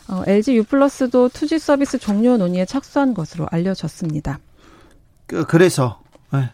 [0.09, 4.39] 어, LG U 플러스도 투지 서비스 종료 논의에 착수한 것으로 알려졌습니다.
[5.27, 6.01] 그, 그래서
[6.33, 6.49] 네.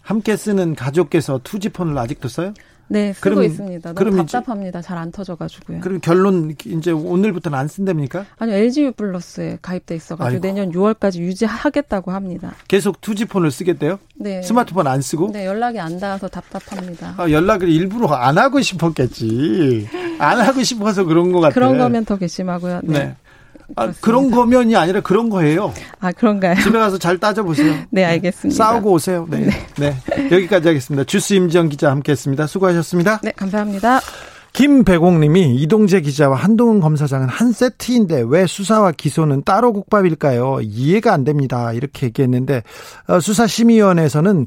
[0.00, 2.54] 함께 쓰는 가족께서 투지폰을 아직도 써요?
[2.92, 3.94] 네, 쓰고 그럼, 있습니다.
[3.94, 4.82] 너무 답답합니다.
[4.82, 5.80] 잘 안 터져가지고요.
[5.80, 8.26] 그럼 결론 이제 오늘부터는 안 쓴답니까?
[8.38, 10.40] 아니요, LGU 플러스에 가입돼 있어가지고 아이고.
[10.40, 12.54] 내년 6월까지 유지하겠다고 합니다.
[12.68, 13.98] 계속 투지폰을 쓰겠대요?
[14.16, 14.42] 네.
[14.42, 15.30] 스마트폰 안 쓰고?
[15.32, 17.14] 네, 연락이 안 닿아서 답답합니다.
[17.16, 19.88] 아, 연락을 일부러 안 하고 싶었겠지.
[20.18, 21.54] 안 하고 싶어서 그런 것 같아요.
[21.54, 22.80] 그런 거면 더 괘씸하고요.
[22.84, 22.98] 네.
[22.98, 23.16] 네.
[23.76, 25.72] 아, 그런 거면이 아니라 그런 거예요.
[26.00, 26.56] 아, 그런가요?
[26.62, 27.74] 집에 가서 잘 따져보세요.
[27.90, 28.64] 네, 알겠습니다.
[28.64, 29.26] 싸우고 오세요.
[29.30, 29.48] 네.
[29.78, 29.94] 네.
[30.06, 30.28] 네.
[30.30, 31.04] 여기까지 하겠습니다.
[31.04, 32.46] 주스 임지영 기자 함께 했습니다.
[32.46, 33.20] 수고하셨습니다.
[33.22, 34.00] 네, 감사합니다.
[34.52, 40.58] 김배공님이 이동재 기자와 한동훈 검사장은 한 세트인데 왜 수사와 기소는 따로 국밥일까요?
[40.62, 41.72] 이해가 안 됩니다.
[41.72, 42.62] 이렇게 얘기했는데
[43.08, 44.46] 어, 수사심의위원회에서는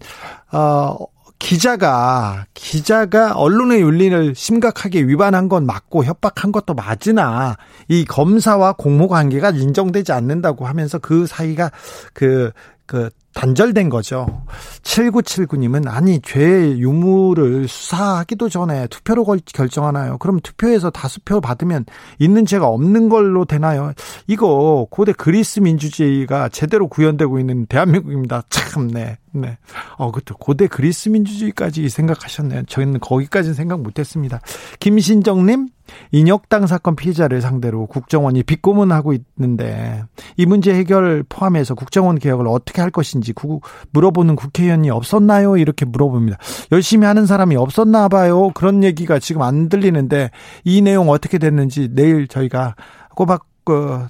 [0.51, 0.95] 어,
[1.39, 9.51] 기자가 기자가 언론의 윤리를 심각하게 위반한 건 맞고 협박한 것도 맞으나 이 검사와 공모 관계가
[9.51, 11.71] 인정되지 않는다고 하면서 그 사이가
[12.13, 12.51] 그그
[12.85, 14.43] 그 단절된 거죠.
[14.81, 20.17] 7979님은 아니 죄 유무를 수사하기도 전에 투표로 결정하나요?
[20.19, 21.85] 그럼 투표에서 다수표 받으면
[22.17, 23.91] 있는 죄가 없는 걸로 되나요?
[24.27, 28.43] 이거 고대 그리스 민주주의가 제대로 구현되고 있는 대한민국입니다.
[28.49, 29.17] 참, 네.
[29.35, 29.57] 네.
[29.97, 32.63] 어, 그것도 고대 그리스 민주주의까지 생각하셨네요.
[32.67, 34.39] 저희는 거기까지는 생각 못 했습니다.
[34.79, 35.67] 김신정님,
[36.11, 40.03] 인혁당 사건 피해자를 상대로 국정원이 빗고문하고 있는데
[40.37, 43.59] 이 문제 해결 포함해서 국정원 개혁을 어떻게 할 것인지 구,
[43.91, 45.57] 물어보는 국회의원이 없었나요?
[45.57, 46.37] 이렇게 물어봅니다.
[46.71, 48.51] 열심히 하는 사람이 없었나 봐요.
[48.53, 50.31] 그런 얘기가 지금 안 들리는데
[50.63, 52.75] 이 내용 어떻게 됐는지 내일 저희가
[53.15, 54.05] 꼬박 그,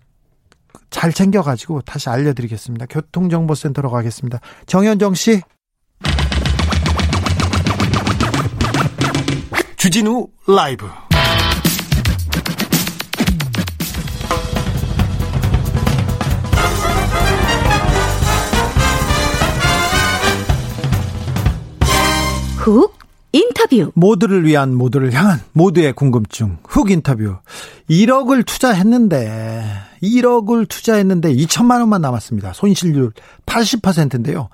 [0.96, 2.86] 잘 챙겨가지고 다시 알려드리겠습니다.
[2.86, 4.40] 교통정보센터로 가겠습니다.
[4.66, 5.42] 정현정 씨.
[9.76, 10.88] 주진우 라이브.
[22.56, 23.05] 훅
[23.36, 23.92] 인터뷰.
[23.96, 26.58] 모두를 위한 모두를 향한 모두의 궁금증.
[26.64, 27.36] 훅 인터뷰.
[27.90, 29.62] 1억을 투자했는데
[30.02, 32.54] 1억을 투자했는데 2천만 원만 남았습니다.
[32.54, 33.12] 손실률
[33.46, 34.48] 80%인데요.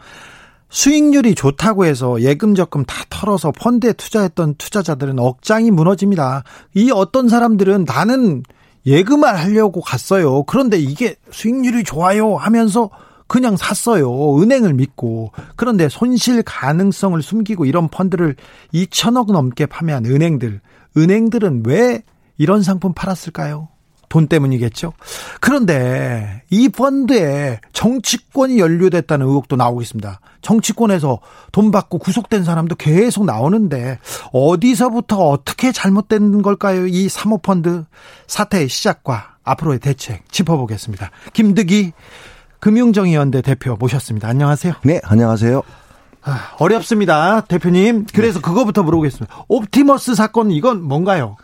[0.70, 6.44] 수익률이 좋다고 해서 예금 적금 다 털어서 펀드에 투자했던 투자자들은 억장이 무너집니다.
[6.74, 8.42] 이 어떤 사람들은 나는
[8.88, 10.42] 예금을 하려고 갔어요.
[10.44, 12.90] 그런데 이게 수익률이 좋아요 하면서
[13.32, 14.42] 그냥 샀어요.
[14.42, 15.32] 은행을 믿고.
[15.56, 18.36] 그런데 손실 가능성을 숨기고 이런 펀드를
[18.74, 20.60] 2천억 넘게 판매한 은행들.
[20.98, 22.04] 은행들은 왜
[22.38, 23.70] 이런 상품 팔았을까요?
[24.10, 24.92] 돈 때문이겠죠.
[25.40, 30.20] 그런데 이 펀드에 정치권이 연루됐다는 의혹도 나오고 있습니다.
[30.42, 31.20] 정치권에서
[31.54, 34.00] 돈 받고 구속된 사람도 계속 나오는데
[34.34, 36.86] 어디서부터 어떻게 잘못된 걸까요?
[36.86, 37.86] 이 사모펀드
[38.28, 41.12] 사태의 시작과 앞으로의 대책 짚어보겠습니다.
[41.32, 41.94] 김득희
[42.62, 44.30] 금융정의연대 대표 모셨습니다.
[44.30, 44.76] 안녕하세요.
[44.84, 45.62] 네, 안녕하세요.
[46.24, 48.06] 아, 어렵습니다, 대표님.
[48.14, 48.42] 그래서 네.
[48.42, 49.46] 그거부터 물어보겠습니다.
[49.50, 51.36] 옵티머스 사건 이건 뭔가요?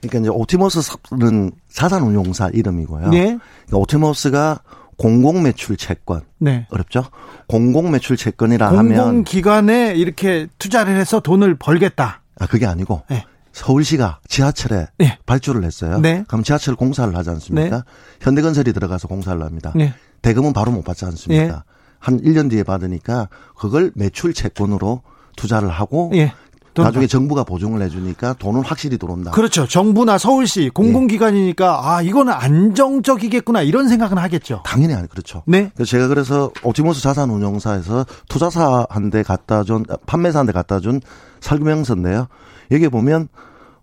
[0.00, 3.08] 그러니까 이제 옵티머스는 자산운용사 이름이고요.
[3.08, 3.38] 네.
[3.66, 4.60] 그러니까 옵티머스가
[4.96, 6.20] 공공 매출 채권.
[6.38, 6.66] 네.
[6.70, 7.06] 어렵죠?
[7.46, 12.20] 공공 매출 채권이라 공공 하면 공공 기관에 이렇게 투자를 해서 돈을 벌겠다.
[12.38, 13.24] 아 그게 아니고 네.
[13.52, 15.18] 서울시가 지하철에 네.
[15.24, 15.98] 발주를 했어요.
[16.00, 16.24] 네.
[16.28, 17.76] 그럼 지하철 공사를 하지 않습니까?
[17.78, 17.82] 네.
[18.20, 19.72] 현대건설이 들어가서 공사를 합니다.
[20.22, 20.30] 네.
[20.30, 21.44] 대금은 바로 못 받지 않습니까?
[21.44, 21.52] 예.
[21.98, 25.02] 한 1년 뒤에 받으니까 그걸 매출 채권으로
[25.36, 26.32] 투자를 하고 예.
[26.72, 29.32] 돈 나중에 정부가 보증을 해주니까 돈은 확실히 들어온다.
[29.32, 29.66] 그렇죠.
[29.66, 34.62] 정부나 서울시 공공기관이니까 아 이거는 안정적이겠구나 이런 생각은 하겠죠.
[34.64, 35.42] 당연히 아니 그렇죠.
[35.46, 35.70] 네.
[35.74, 41.00] 그래서 제가 그래서 옵티머스 자산운용사에서 투자사한테 갖다 준 판매사한테 갖다 준
[41.40, 42.28] 설명서인데요.
[42.70, 43.28] 여기에 보면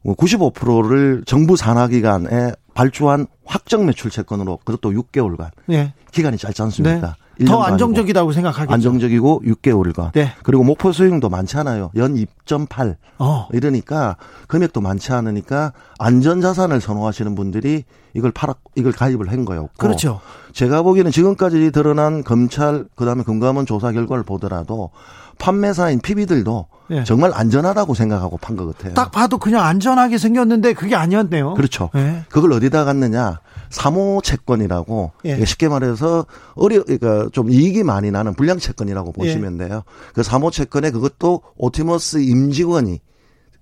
[0.06, 5.94] 95%를 정부 산하기관에 발주한 확정 매출 채권으로 그것도 6개월간 예.
[6.12, 7.16] 기간이 짧지 않습니까?
[7.40, 7.46] 네.
[7.46, 7.62] 1년도 더.
[7.64, 8.72] 안정적이라고 생각하겠죠.
[8.72, 10.12] 안정적이고 6개월간.
[10.12, 10.32] 네.
[10.44, 11.90] 그리고 목표 수익도 많잖아요.
[11.96, 12.96] 연 2.8.
[13.18, 13.48] 어.
[13.52, 19.70] 이러니까 금액도 많지 않으니까 안전 자산을 선호하시는 분들이 이걸 팔아 이걸 가입을 한 거였고.
[19.78, 20.22] 그렇죠.
[20.54, 24.92] 제가 보기에는 지금까지 드러난 검찰 그다음에 금감원 조사 결과를 보더라도
[25.40, 27.04] 판매사인 PB들도 예.
[27.04, 28.94] 정말 안전하다고 생각하고 판 것 같아요.
[28.94, 31.54] 딱 봐도 그냥 안전하게 생겼는데 그게 아니었네요.
[31.56, 31.90] 그렇죠.
[31.96, 32.24] 예.
[32.30, 33.40] 그걸 어디다 갔느냐?
[33.70, 35.44] 사모 채권이라고 예.
[35.44, 39.22] 쉽게 말해서 어려 그러니까 좀 이익이 많이 나는 불량 채권이라고 예.
[39.22, 39.84] 보시면 돼요.
[40.14, 43.02] 그 사모 채권에 그것도 오티머스 임직원이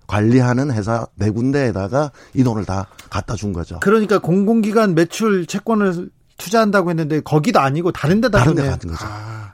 [0.06, 3.80] 관리하는 회사 네 군데에다가 이 돈을 다 갖다 준 거죠.
[3.80, 8.66] 그러니까 공공기관 매출 채권을 투자한다고 했는데 거기도 아니고 다른 데다 다른 데.
[8.68, 9.04] 같은 거죠.
[9.08, 9.45] 아,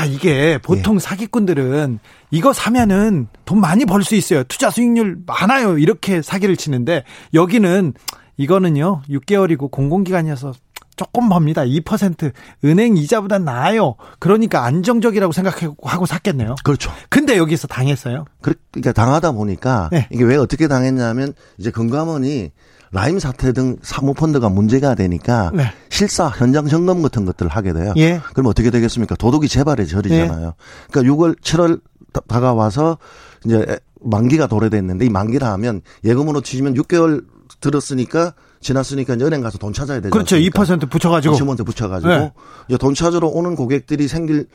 [0.00, 1.98] 아, 이게 보통 사기꾼들은
[2.30, 4.44] 이거 사면은 돈 많이 벌 수 있어요.
[4.44, 5.76] 투자 수익률 많아요.
[5.78, 7.92] 이렇게 사기를 치는데 여기는
[8.38, 9.02] 이거는요.
[9.10, 10.54] 6개월이고 공공기관이어서
[10.96, 11.62] 조금 법니다.
[11.62, 12.32] 2%
[12.64, 13.96] 은행 이자보다 나아요.
[14.18, 16.54] 그러니까 안정적이라고 생각하고 샀겠네요.
[16.64, 16.90] 그렇죠.
[17.10, 18.24] 근데 여기서 당했어요.
[18.40, 20.08] 그러니까 당하다 보니까 네.
[20.10, 22.50] 이게 왜 어떻게 당했냐면 이제 금감원이
[22.92, 25.64] 라임 사태 등 사모펀드가 문제가 되니까 네.
[25.90, 27.92] 실사 현장 점검 같은 것들을 하게 돼요.
[27.96, 28.20] 예.
[28.34, 29.14] 그럼 어떻게 되겠습니까?
[29.14, 30.54] 도둑이 재발의 절이잖아요.
[30.90, 31.80] 그러니까 6월, 7월
[32.12, 32.98] 다- 다가와서
[33.44, 37.24] 이제 만기가 도래됐는데 이 만기라 하면 예금으로 치시면 6개월
[37.60, 40.10] 들었으니까 지났으니까 이제 은행 가서 돈 찾아야 되죠.
[40.10, 40.36] 그렇죠.
[40.36, 42.32] 2% 붙여가지고 시몬트 붙여가지고 네.
[42.68, 44.46] 이제 돈 찾으러 오는 고객들이 생길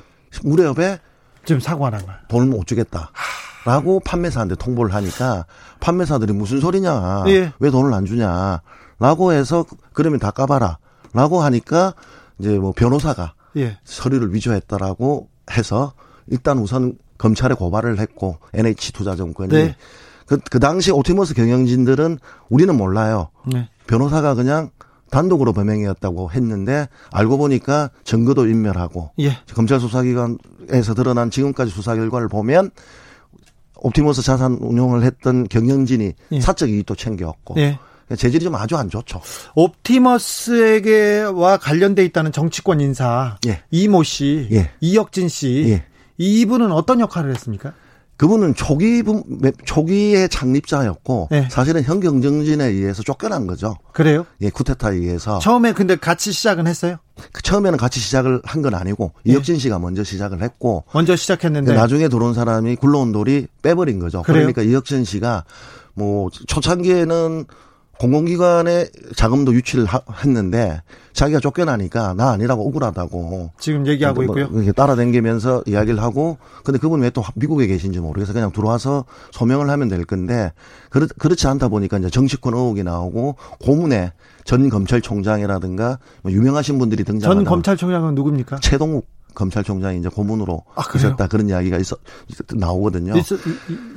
[0.44, 1.00] 무렵에
[1.46, 2.18] 지금 사고가 난 거야.
[2.28, 3.12] 돈을 못 주겠다.
[3.66, 5.46] 라고 판매사한테 통보를 하니까
[5.80, 7.26] 판매사들이 무슨 소리냐.
[7.28, 7.52] 예.
[7.60, 8.62] 왜 돈을 안 주냐.
[9.00, 10.78] 라고 해서 그러면 다 까봐라.
[11.14, 11.94] 라고 하니까
[12.40, 13.78] 이제 뭐 변호사가 예.
[13.84, 15.94] 서류를 위조했다라고 해서
[16.28, 19.76] 일단 우선 검찰에 고발을 했고 NH 투자증권이 네.
[20.28, 23.30] 그, 그 당시 옵티머스 경영진들은 우리는 몰라요.
[23.52, 23.70] 네.
[23.88, 24.70] 변호사가 그냥
[25.12, 29.38] 단독으로 범행이었다고 했는데 알고 보니까 증거도 인멸하고 예.
[29.54, 32.72] 검찰 수사기관에서 드러난 지금까지 수사 결과를 보면
[33.86, 36.42] 옵티머스 자산 운용을 했던 경영진이 예.
[36.42, 37.78] 사적 이익도 챙겨왔고 예.
[38.16, 39.22] 재질이 좀 아주 안 좋죠.
[39.56, 43.62] 옵티머스에게와 관련돼 있다는 정치권 인사 예.
[43.70, 44.72] 이모 씨, 예.
[44.82, 45.84] 이혁진 씨, 예.
[46.18, 47.74] 이분은 어떤 역할을 했습니까?
[48.18, 49.24] 그분은 초기 분-
[49.66, 51.48] 초기의 창립자였고 예.
[51.52, 53.76] 사실은 현 경정진에 의해서 쫓겨난 거죠.
[53.92, 54.26] 그래요?
[54.42, 56.98] 예, 쿠데타에 의해서 처음에 근데 같이 시작은 했어요.
[57.34, 59.32] 그 처음에는 같이 시작을 한 건 아니고 예.
[59.34, 64.22] 이혁진 씨가 먼저 시작을 했고 먼저 시작했는데 근데 나중에 들어온 사람이 굴러온 돌이 빼버린 거죠.
[64.24, 64.42] 그래요?
[64.48, 65.44] 그러니까 이혁진 씨가
[65.94, 67.46] 뭐 초창기에는
[68.00, 70.82] 공공기관에 자금도 유치를 하- 했는데
[71.14, 74.50] 자기가 쫓겨나니까 나 아니라고 억울하다고 지금 얘기하고 뭐 있고요.
[74.58, 79.88] 이렇게 따라다니면서 이야기를 하고 근데 그분 왜 또 미국에 계신지 모르겠어 그냥 들어와서 소명을 하면
[79.88, 80.52] 될 건데
[80.90, 84.12] 그렇, 그렇지 않다 보니까 이제 정치권 의혹이 나오고 고문에
[84.44, 88.60] 전 검찰총장이라든가 뭐 유명하신 분들이 등장하다 전 검찰총장은 누굽니까?
[88.60, 90.84] 최동욱 검찰총장이 이제 고문으로 아?
[90.96, 91.96] 있었다 그런 이야기가 있어
[92.54, 93.14] 나오거든요.
[93.18, 93.24] 있,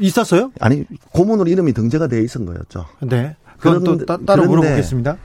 [0.00, 0.52] 있었어요?
[0.60, 2.86] 아니 고문으로 이름이 등재가 돼 있은 거였죠.
[3.02, 3.36] 네.
[3.58, 5.16] 그건 또 그런데- 따, 따로 그런데 물어보겠습니다.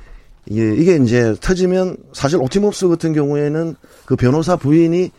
[0.47, 5.11] 이게, 이게 이제 터지면 사실 오티머스 같은 경우에는 그 변호사 부인이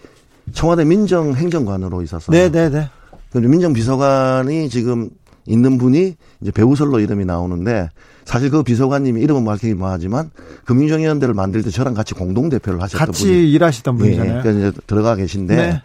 [0.52, 2.36] 청와대 민정행정관으로 있었어요.
[2.36, 2.88] 네, 네, 네.
[3.32, 5.08] 근데 민정비서관이 지금
[5.46, 7.88] 있는 분이 이제 배우설로 이름이 나오는데
[8.24, 10.30] 사실 그 비서관님이 이름은 밝히기 뭐하지만
[10.66, 14.38] 금융정의연대를 만들 때 저랑 같이 공동 대표를 하셨던 같이 분이 일하시던 분이잖아요.
[14.38, 15.82] 예, 그러니까 이제 들어가 계신데 네.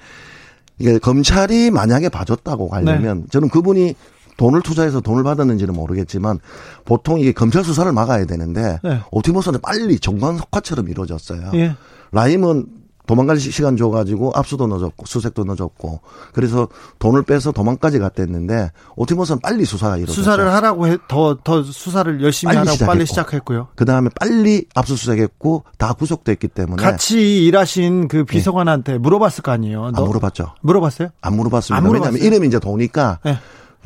[0.77, 3.95] 이게 검찰이 만약에 봐줬다고 가려면 저는 그분이
[4.39, 6.39] 돈을 투자해서 돈을 받았는지는 모르겠지만
[6.85, 9.01] 보통 이게 검찰 수사를 막아야 되는데 네.
[9.11, 11.51] 오티머스는 빨리 정관 석화처럼 이루어졌어요.
[11.55, 11.75] 예.
[12.13, 12.65] 라임은
[13.05, 15.99] 도망갈 시- 시간 줘가지고 압수도 넣어줬고 수색도 넣어줬고
[16.31, 16.67] 그래서
[16.99, 20.13] 돈을 빼서 도망까지 갔댔는데 오티머스는 빨리 수사가 이루어졌죠.
[20.21, 23.31] 수사를 하라고 해, 더, 더 수사를 열심히 빨리 하라고 빨리 시작했고.
[23.53, 23.67] 시작했고요.
[23.75, 29.85] 그 다음에 빨리 압수수색했고 다 구속됐기 때문에 같이 일하신 그 비서관한테 물어봤을 거 아니에요.
[29.85, 30.53] 안 너- 물어봤죠.
[30.61, 31.09] 물어봤어요?
[31.21, 31.77] 안 물어봤습니다.
[31.77, 32.27] 안 왜냐하면 물어봤어요?
[32.27, 33.37] 이름이 이제 도니까 네.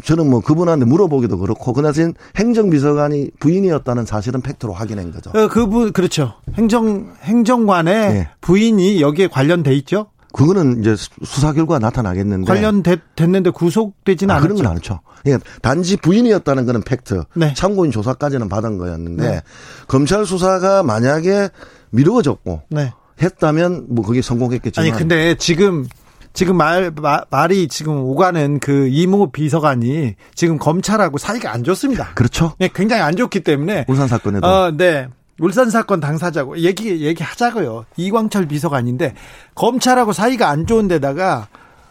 [0.04, 5.30] 저는 뭐 그분한테 물어보기도 그렇고 그나진 행정비서관이 부인이었다는 사실은 팩트로 확인한 거죠.
[5.36, 6.34] 어, 그분 그렇죠.
[6.56, 8.30] 행정 행정관의 네.
[8.42, 10.08] 부인이 여기에 관련돼 있죠.
[10.34, 14.64] 그거는 이제 수사 결과 나타나겠는데 관련됐는데 구속되지는 아, 그런 않았죠.
[14.64, 15.00] 건 않죠.
[15.22, 17.24] 그러니까 단지 부인이었다는 거는 팩트.
[17.36, 17.54] 네.
[17.54, 19.42] 참고인 조사까지는 받은 거였는데 네.
[19.88, 21.50] 검찰 수사가 만약에
[21.92, 22.92] 미루어졌고 네.
[23.22, 25.88] 했다면 뭐 그게 성공했겠지만 아니 근데 지금
[26.34, 32.10] 지금 말, 마- 말이 지금 오가는 그 이모 비서관이 지금 검찰하고 사이가 안 좋습니다.
[32.16, 32.54] 그렇죠.
[32.60, 35.08] 네, 굉장히 안 좋기 때문에 울산 사건에도 어, 네.
[35.40, 37.86] 울산 사건 당사자고 얘기 얘기하자고요.
[37.98, 39.14] 이광철 비서관인데
[39.56, 41.48] 검찰하고 사이가 안 좋은 데다가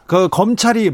[0.06, 0.92] 그 검찰이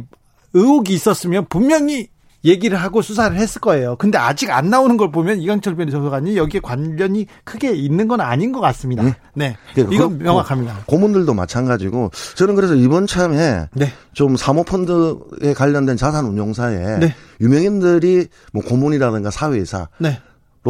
[0.55, 2.09] 의혹이 있었으면 분명히
[2.45, 3.97] 얘기를 하고 수사를 했을 거예요.
[3.97, 8.61] 근데 아직 안 나오는 걸 보면 이광철 비서관이 여기에 관련이 크게 있는 건 아닌 것
[8.61, 9.03] 같습니다.
[9.03, 9.15] 네.
[9.35, 10.85] 네, 그러니까 이건 그렇고 명확합니다.
[10.87, 13.93] 고문들도 마찬가지고 저는 그래서 이번 참에 네.
[14.13, 17.15] 좀 사모펀드에 관련된 자산 운용사에 네.
[17.41, 20.21] 유명인들이 뭐 고문이라든가 사회이사로 네,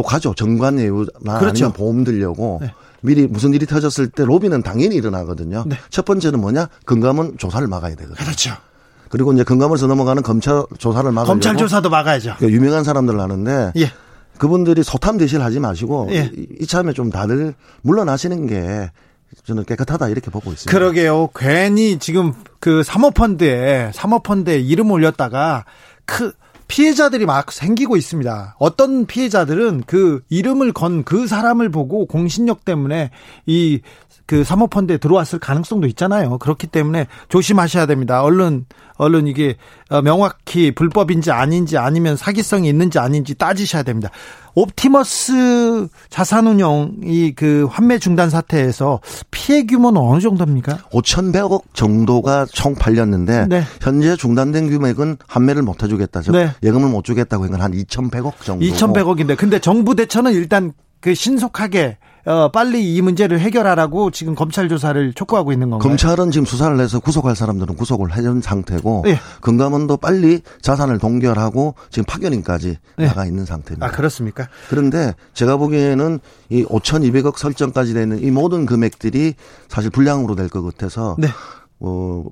[0.05, 0.33] 가죠.
[0.33, 1.65] 정관 예우나 그렇죠.
[1.65, 2.73] 아니면 보험 들려고 네.
[3.01, 5.63] 미리 무슨 일이 터졌을 때 로비는 당연히 일어나거든요.
[5.67, 5.77] 네.
[5.89, 6.67] 첫 번째는 뭐냐?
[6.85, 8.15] 금감원 조사를 막아야 되거든요.
[8.15, 8.51] 그렇죠.
[9.09, 12.35] 그리고 이제 금감원에서 넘어가는 검찰 조사를 막으려고 검찰 조사도 막아야죠.
[12.39, 13.91] 그 유명한 사람들 하는데 예.
[14.37, 16.31] 그분들이 소탐 대실 하지 마시고 예.
[16.35, 18.91] 이, 이 참에 좀 다들 물러나시는 게
[19.45, 20.71] 저는 깨끗하다 이렇게 보고 있습니다.
[20.71, 21.29] 그러게요.
[21.35, 25.65] 괜히 지금 그 사모펀드에 사모펀드에 이름 올렸다가
[26.05, 26.31] 그
[26.67, 28.55] 피해자들이 막 생기고 있습니다.
[28.59, 33.09] 어떤 피해자들은 그 이름을 건 그 사람을 보고 공신력 때문에
[33.47, 33.81] 이
[34.29, 36.37] 그 사모펀드에 들어왔을 가능성도 있잖아요.
[36.37, 38.21] 그렇기 때문에 조심하셔야 됩니다.
[38.21, 39.55] 얼른 얼른 이게
[39.89, 44.09] 어, 명확히 불법인지 아닌지 아니면 사기성이 있는지 아닌지 따지셔야 됩니다.
[44.53, 48.99] 옵티머스 자산운용 이 그 환매 중단 사태에서
[49.31, 50.77] 피해 규모는 어느 정도입니까?
[50.91, 53.63] 5,100억 정도가 총 팔렸는데 네.
[53.81, 56.21] 현재 중단된 금액은 판매를 못 해주겠다.
[56.21, 56.51] 즉 네.
[56.61, 58.63] 예금을 못 주겠다고 한건한 2,100억 정도.
[58.65, 65.13] 2,100억인데 근데 정부 대처는 일단 그 신속하게 어 빨리 이 문제를 해결하라고 지금 검찰 조사를
[65.13, 65.87] 촉구하고 있는 건가요?
[65.87, 69.19] 검찰은 지금 수사를 해서 구속할 사람들은 구속을 해준 상태고 예.
[69.41, 73.05] 금감원도 빨리 자산을 동결하고 지금 파견인까지 예.
[73.05, 73.85] 나가 있는 상태입니다.
[73.87, 74.49] 아 그렇습니까?
[74.69, 79.35] 그런데 제가 보기에는 이 5,200억 설정까지 되는 이 모든 금액들이
[79.69, 81.29] 사실 불량으로 될 것 같아서 네.
[81.79, 82.25] 어,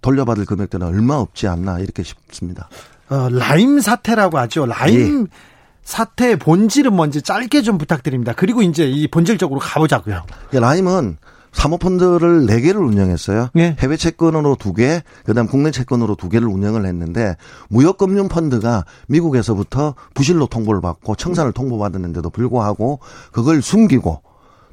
[0.00, 2.68] 돌려받을 금액들은 얼마 없지 않나 이렇게 싶습니다.
[3.10, 4.64] 어, 라임 사태라고 하죠.
[4.66, 5.53] 라임 예.
[5.84, 8.32] 사태의 본질은 뭔지 짧게 좀 부탁드립니다.
[8.36, 10.24] 그리고 이제 이 본질적으로 가보자고요.
[10.48, 11.18] 이게 라임은
[11.52, 13.50] 사모펀드를 4개를 운영했어요.
[13.56, 13.76] 예.
[13.78, 17.36] 해외 채권으로 2개, 그다음 국내 채권으로 2개를 운영을 했는데
[17.68, 22.98] 무역금융 펀드가 미국에서부터 부실로 통보를 받고 청산을 통보받았는데도 불구하고
[23.30, 24.22] 그걸 숨기고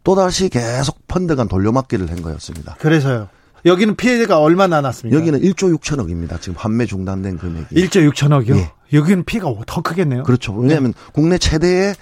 [0.04, 2.76] 또다시 계속 펀드 간 돌려막기를 한 거였습니다.
[2.80, 3.30] 그래서요.
[3.66, 5.20] 여기는 피해가 얼마나 났습니까?
[5.20, 6.40] 여기는 1조 6천억입니다.
[6.42, 7.76] 지금 판매 중단된 금액이.
[7.76, 8.56] 1조 6천억이요.
[8.58, 8.72] 예.
[8.94, 10.24] 여기는 피해가 더 크겠네요.
[10.24, 10.54] 그렇죠.
[10.54, 11.96] 왜냐하면 국내 최대의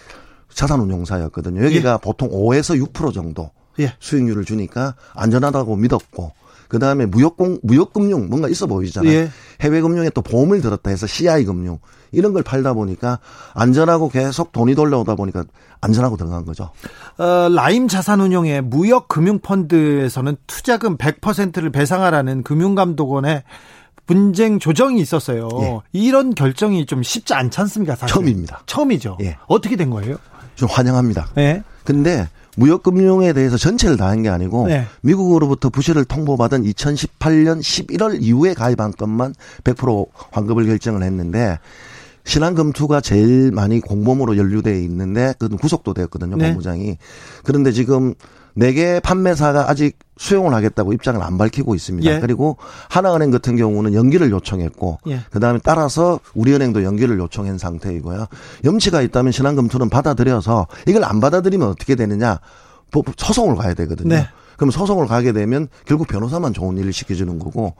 [0.53, 1.63] 자산운용사였거든요.
[1.65, 3.93] 여기가 보통 5에서 6% 정도 예.
[3.99, 6.31] 수익률을 주니까 안전하다고 믿었고
[6.69, 9.11] 그 다음에 무역공 무역금융 뭔가 있어 보이잖아요.
[9.11, 9.29] 예.
[9.59, 11.79] 해외금융에 또 보험을 들었다 해서 CI 금융
[12.11, 13.19] 이런 걸 팔다 보니까
[13.55, 15.43] 안전하고 계속 돈이 돌려오다 보니까
[15.81, 16.69] 안전하고 들어간 거죠.
[17.17, 23.43] 어, 라임 자산운용의 무역금융펀드에서는 투자금 100%를 배상하라는 금융감독원의
[24.05, 25.49] 분쟁 조정이 있었어요.
[25.61, 25.79] 예.
[25.91, 27.95] 이런 결정이 좀 쉽지 않지 않습니까?
[27.95, 28.13] 사실?
[28.13, 28.61] 처음입니다.
[28.67, 29.17] 처음이죠.
[29.21, 29.37] 예.
[29.47, 30.17] 어떻게 된 거예요?
[30.55, 31.29] 좀 환영합니다.
[31.35, 31.63] 네.
[31.83, 32.27] 근데
[32.59, 34.85] 무역금융에 대해서 전체를 다 한 게 아니고 네.
[35.01, 41.57] 미국으로부터 부실을 통보받은 2018년 11월 이후에 가입한 것만 100% 환급을 결정을 했는데
[42.25, 46.49] 신한금투가 제일 많이 공범으로 연루돼 있는데 그건 구속도 되었거든요 네.
[46.49, 46.97] 법무장이
[47.43, 48.13] 그런데 지금
[48.59, 52.11] 네개 판매사가 아직 수용을 하겠다고 입장을 안 밝히고 있습니다.
[52.11, 52.19] 예.
[52.19, 52.57] 그리고
[52.89, 55.21] 하나은행 같은 경우는 연기를 요청했고 예.
[55.31, 58.27] 그다음에 따라서 우리은행도 연기를 요청한 상태이고요.
[58.65, 62.39] 염치가 있다면 신한금투는 받아들여서 이걸 안 받아들이면 어떻게 되느냐?
[62.91, 64.15] 법- 소송을 가야 되거든요.
[64.15, 64.27] 네.
[64.57, 67.75] 그럼 소송을 가게 되면 결국 변호사만 좋은 일을 시켜주는 거고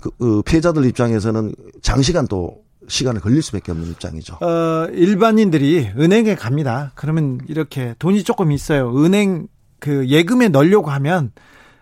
[0.00, 4.36] 그, 그 피해자들 입장에서는 장시간 또 시간을 걸릴 수밖에 없는 입장이죠.
[4.42, 6.92] 어, 일반인들이 은행에 갑니다.
[6.94, 8.92] 그러면 이렇게 돈이 조금 있어요.
[9.02, 9.48] 은행
[9.84, 11.32] 그 예금에 넣으려고 하면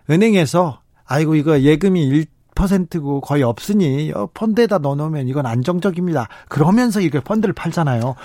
[0.09, 6.27] 은행에서 아이고 이거 예금이 1%고 거의 없으니 어, 펀드에다 넣어놓으면 이건 안정적입니다.
[6.49, 8.15] 그러면서 이렇게 펀드를 팔잖아요.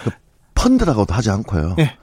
[0.56, 1.76] 펀드라고도 하지 않고요.
[1.78, 1.96] 예.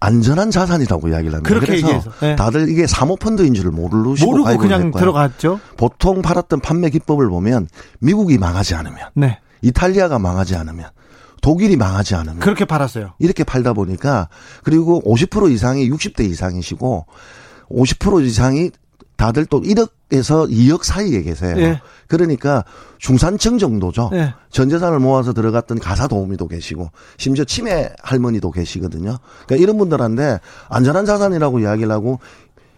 [0.00, 1.46] 안전한 자산이라고 이야기를 합니다.
[1.46, 2.36] 그렇게 그래서 얘기해서, 예.
[2.36, 4.98] 다들 이게 사모펀드인 줄을 모르시고 모르고 그냥 했고요.
[4.98, 5.60] 들어갔죠.
[5.76, 7.68] 보통 팔았던 판매 기법을 보면
[7.98, 9.38] 미국이 망하지 않으면 네.
[9.60, 10.88] 이탈리아가 망하지 않으면
[11.48, 13.14] 독일이 망하지 않으면 그렇게 팔았어요.
[13.18, 14.28] 이렇게 팔다 보니까
[14.64, 17.06] 그리고 50% 이상이 60대 이상이시고
[17.70, 18.70] 50% 이상이
[19.16, 21.56] 다들 또 1억에서 2억 사이에 계세요.
[21.56, 21.80] 예.
[22.06, 22.64] 그러니까
[22.98, 24.10] 중산층 정도죠.
[24.12, 24.34] 예.
[24.50, 29.16] 전 재산을 모아서 들어갔던 가사 도우미도 계시고 심지어 치매 할머니도 계시거든요.
[29.46, 32.20] 그러니까 이런 분들한테 안전한 자산이라고 이야기를 하고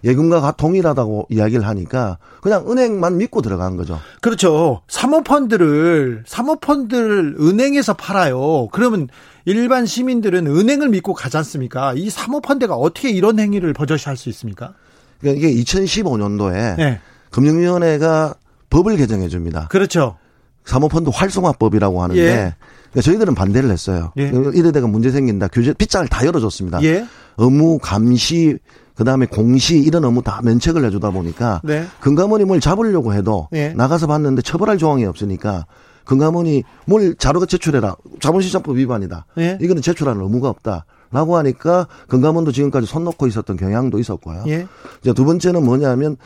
[0.05, 4.01] 예금과 동일하다고 이야기를 하니까 그냥 은행만 믿고 들어간 거죠.
[4.21, 4.83] 그렇죠.
[4.89, 8.69] 사모펀드를 사모펀드를 은행에서 팔아요.
[8.73, 9.09] 그러면
[9.45, 11.93] 일반 시민들은 은행을 믿고 가지 않습니까?
[11.95, 14.75] 이 사모펀드가 어떻게 이런 행위를 버젓이 할 수 있습니까?
[15.21, 17.01] 그러니까 이게 2015년도에 네.
[17.31, 18.35] 금융위원회가
[18.71, 19.69] 법을 개정해 줍니다.
[19.71, 20.17] 그렇죠.
[20.65, 22.55] 사모펀드 활성화법이라고 하는데 예.
[22.91, 24.13] 그러니까 저희들은 반대를 했어요.
[24.19, 24.31] 예.
[24.55, 25.49] 이래대가 문제 생긴다.
[25.49, 26.83] 규제 빗장을 다 열어줬습니다.
[26.85, 27.07] 예.
[27.39, 28.59] 의무 감시
[29.01, 31.87] 그 다음에 공시 이런 업무 다 면책을 해주다 보니까 네.
[32.01, 33.71] 금감원이 뭘 잡으려고 해도 예.
[33.71, 35.65] 나가서 봤는데 처벌할 조항이 없으니까
[36.05, 39.25] 금감원이 뭘 자료가 제출해라 자본시장법 위반이다.
[39.39, 39.57] 예.
[39.59, 40.85] 이거는 제출할 의무가 없다.
[41.13, 44.45] 라고 하니까 금감원도 지금까지 손 놓고 있었던 경향도 있었고요.
[44.49, 44.67] 예.
[45.01, 46.19] 이제 두 번째는 뭐냐면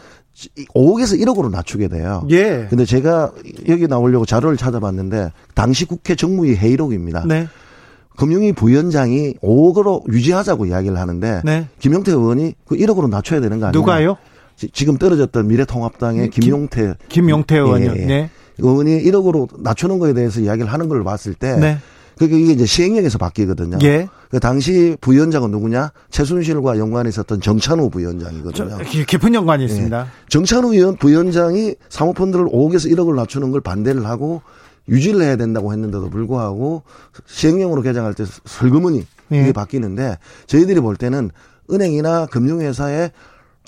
[0.75, 2.27] 5억에서 1억으로 낮추게 돼요.
[2.31, 2.66] 예.
[2.68, 3.31] 근데 제가
[3.68, 7.25] 여기 나오려고 자료를 찾아봤는데 당시 국회 정무위 회의록입니다.
[7.25, 7.47] 네.
[8.17, 11.69] 금융위 부위원장이 5억으로 유지하자고 이야기를 하는데 네.
[11.79, 13.81] 김용태 의원이 그 1억으로 낮춰야 되는 거 아니에요?
[13.81, 14.17] 누가요?
[14.57, 17.93] 지- 지금 떨어졌던 미래통합당의 김- 김용태 김용태 의원이요.
[17.97, 18.07] 예, 예.
[18.07, 18.31] 네.
[18.59, 21.79] 의원이 1억으로 낮추는 거에 대해서 이야기를 하는 걸 봤을 때 네.
[22.17, 23.79] 그게 이게 이제 시행령에서 바뀌거든요.
[23.83, 24.07] 예.
[24.31, 25.91] 그 당시 부위원장은 누구냐?
[26.11, 28.69] 최순실과 연관이 있었던 정찬우 부위원장이거든요.
[28.79, 30.07] 저, 기- 깊은 연관이 있습니다.
[30.29, 34.43] 정찬우 의원 부위원장이 사모펀드를 5억에서 1억을 낮추는 걸 반대를 하고
[34.89, 36.82] 유지를 해야 된다고 했는데도 불구하고
[37.26, 39.43] 시행령으로 개정할 때 설그머니 예.
[39.43, 41.30] 이게 바뀌는데 저희들이 볼 때는
[41.70, 43.11] 은행이나 금융회사에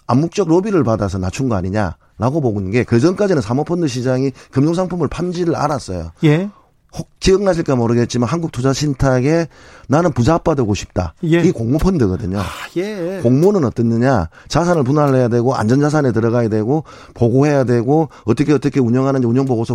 [0.06, 6.12] 암묵적 로비를 받아서 낮춘 거 아니냐라고 보는 게 그전까지는 사모펀드 시장이 금융상품을 판지를 알았어요.
[6.24, 6.50] 예.
[6.96, 9.48] 혹 기억나실까 모르겠지만 한국투자신탁에
[9.88, 11.14] 나는 부자 아빠 되고 싶다.
[11.24, 11.40] 예.
[11.40, 12.38] 이 공모펀드거든요.
[12.38, 12.44] 아,
[12.76, 13.20] 예.
[13.22, 19.74] 공모는 어떻느냐 자산을 분할해야 되고 안전자산에 들어가야 되고 보고해야 되고 어떻게 어떻게 운영하는지 운영보고서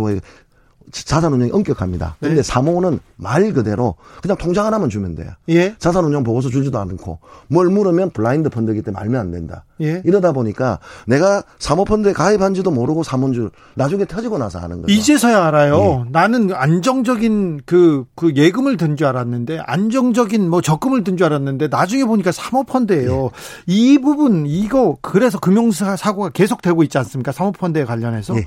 [0.92, 2.16] 자산 운영이 엄격합니다.
[2.20, 2.28] 네.
[2.28, 5.30] 근데 사모는 말 그대로 그냥 통장 하나만 주면 돼요.
[5.48, 5.74] 예.
[5.78, 7.18] 자산 운영 보고서 주지도 않고
[7.48, 9.64] 뭘 물으면 블라인드 펀드이기 때문에 알면 안 된다.
[9.80, 10.02] 예.
[10.04, 14.92] 이러다 보니까 내가 사모펀드에 가입한지도 모르고 사모줄 나중에 터지고 나서 하는 거죠.
[14.92, 16.04] 이제서야 알아요.
[16.06, 16.10] 예.
[16.12, 22.04] 나는 안정적인 그, 그 예금을 든 줄 알았는데, 안정적인 뭐 적금을 든 줄 알았는데, 나중에
[22.04, 23.30] 보니까 사모펀드예요.
[23.66, 27.32] 이 부분, 이거, 그래서 금융사고가 계속되고 있지 않습니까?
[27.32, 28.36] 사모펀드에 관련해서.
[28.36, 28.44] 예.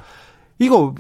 [0.60, 0.94] 이거,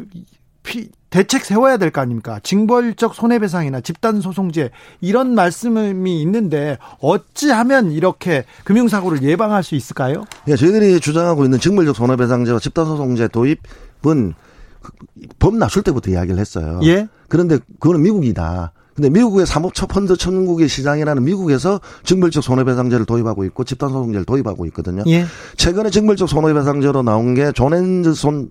[0.65, 2.39] 피, 대책 세워야 될 거 아닙니까?
[2.43, 10.25] 징벌적 손해배상이나 집단소송제, 이런 말씀이 있는데, 어찌하면 이렇게 금융사고를 예방할 수 있을까요?
[10.47, 13.55] 예, 저희들이 주장하고 있는 직물적 손해배상제와 집단소송제 도입은
[14.81, 14.91] 그-
[15.39, 16.79] 법 낮출 때부터 이야기를 했어요.
[16.83, 17.07] 예?
[17.29, 18.71] 그런데 그거는 미국이다.
[18.95, 25.03] 근데 미국의 사모처 펀드 천국의 시장이라는 미국에서 직물적 손해배상제를 도입하고 있고 집단소송제를 도입하고 있거든요.
[25.07, 25.25] 예.
[25.57, 28.49] 최근에 직물적 손해배상제로 나온 게 존앤손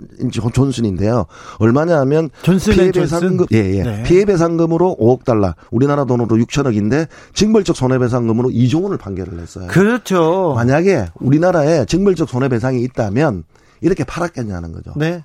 [0.52, 1.24] 존슨인데요.
[1.58, 2.28] 얼마냐 하면?
[2.42, 3.82] 피해배상금 예, 예.
[3.82, 4.02] 네.
[4.02, 9.68] 피해배상금으로 5억 달러, 우리나라 돈으로 6천억인데 직물적 손해배상금으로 2조 원을 판결을 했어요.
[9.68, 10.52] 그렇죠.
[10.54, 13.44] 만약에 우리나라에 직물적 손해배상이 있다면
[13.80, 14.92] 이렇게 팔았겠냐는 거죠.
[14.96, 15.24] 네.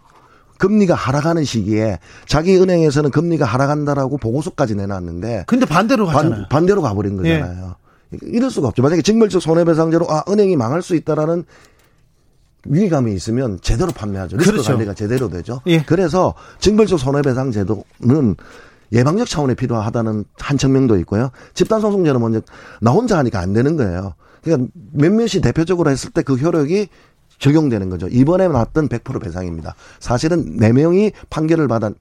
[0.60, 1.98] 금리가 하락하는 시기에
[2.28, 6.46] 자기 은행에서는 금리가 하락한다라고 보고서까지 내놨는데 근데 반대로 가잖아요.
[6.50, 7.76] 반, 대로 가버린 거잖아요.
[8.22, 8.84] 이럴 수가 없죠.
[8.84, 11.46] 만약에 직물적 손해배상제로 아 은행이 망할 수 있다라는
[12.66, 14.38] 위기감이 있으면 제대로 판매하죠.
[14.38, 14.74] 리스크 그렇죠.
[14.74, 15.62] 관리가 제대로 되죠.
[15.68, 15.82] 예.
[15.84, 18.36] 그래서 직물적 손해배상 제도는
[18.92, 21.30] 예방적 차원에 필요하다는 한 측면도 있고요.
[21.54, 22.42] 집단소송제는 먼저
[22.82, 24.16] 나 혼자 하니까 안 되는 거예요.
[24.44, 26.90] 그러니까 몇몇이 대표적으로 했을 때 그 효력이
[27.40, 28.08] 적용되는 거죠.
[28.08, 29.76] 이번에 나왔던 100% 배상입니다.
[30.00, 31.94] 사실은 4명이 판결을 받았,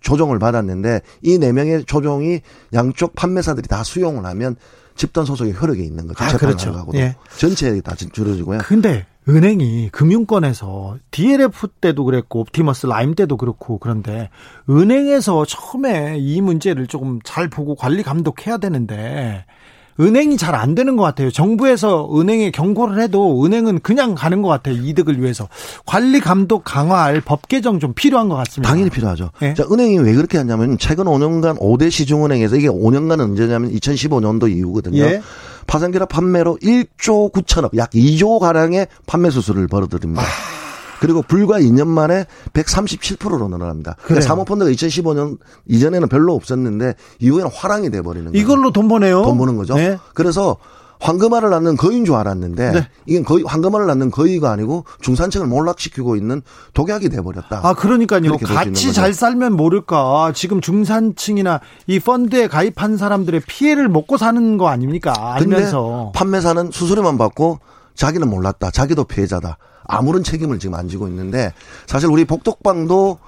[0.00, 2.40] 조정을 받았는데 이 4명의 조정이
[2.72, 4.56] 양쪽 판매사들이 다 수용을 하면
[4.96, 6.22] 집단 소송의 효력이 있는 거죠.
[6.22, 6.72] 아, 그렇죠.
[6.72, 6.98] 하고도.
[6.98, 7.16] 예.
[7.36, 8.60] 전체에 다 줄여지고요.
[8.64, 14.28] 근데 은행이 금융권에서 DLF 때도 그랬고 옵티머스 라임 때도 그렇고 그런데
[14.68, 19.46] 은행에서 처음에 이 문제를 조금 잘 보고 관리 감독해야 되는데
[20.00, 21.30] 은행이 잘 안 되는 것 같아요.
[21.30, 24.76] 정부에서 은행에 경고를 해도 은행은 그냥 가는 것 같아요.
[24.76, 25.48] 이득을 위해서
[25.84, 28.70] 관리 감독 강화할 법 개정 좀 필요한 것 같습니다.
[28.70, 29.30] 당연히 필요하죠.
[29.42, 29.54] 예.
[29.54, 35.02] 자, 은행이 왜 그렇게 하냐면 최근 5년간 5대 시중은행에서 이게 5년간은 언제냐면 2015년도 이후거든요.
[35.02, 35.22] 예.
[35.66, 40.22] 파생기라 판매로 1조 9천억, 약 2조 가량의 판매 수수를 벌어들입니다.
[40.22, 40.63] 아.
[41.00, 43.94] 그리고 불과 2년 만에 137%로 늘어납니다.
[43.94, 44.06] 그래요.
[44.06, 45.38] 그러니까 사모펀드가 2015년
[45.68, 48.42] 이전에는 별로 없었는데 이후에는 화랑이 돼버리는 거예요.
[48.42, 49.22] 이걸로 돈 버네요.
[49.22, 49.74] 돈 버는 거죠.
[49.74, 49.98] 네.
[50.14, 50.56] 그래서
[51.00, 52.88] 황금알을 낳는 거인 줄 알았는데 네.
[53.06, 56.40] 이건 거의 황금알을 낳는 거위가 아니고 중산층을 몰락시키고 있는
[56.72, 57.60] 독약이 돼버렸다.
[57.62, 58.38] 아, 그러니까요.
[58.38, 58.92] 같이.
[58.92, 60.32] 잘 살면 모를까.
[60.34, 65.12] 지금 중산층이나 이 펀드에 가입한 사람들의 피해를 먹고 사는 거 아닙니까?
[65.34, 66.12] 알면서.
[66.14, 67.58] 판매사는 수수료만 받고
[67.94, 68.70] 자기는 몰랐다.
[68.70, 69.58] 자기도 피해자다.
[69.86, 71.52] 아무런 책임을 지금 안 지고 있는데
[71.86, 73.18] 사실 우리 복덕방도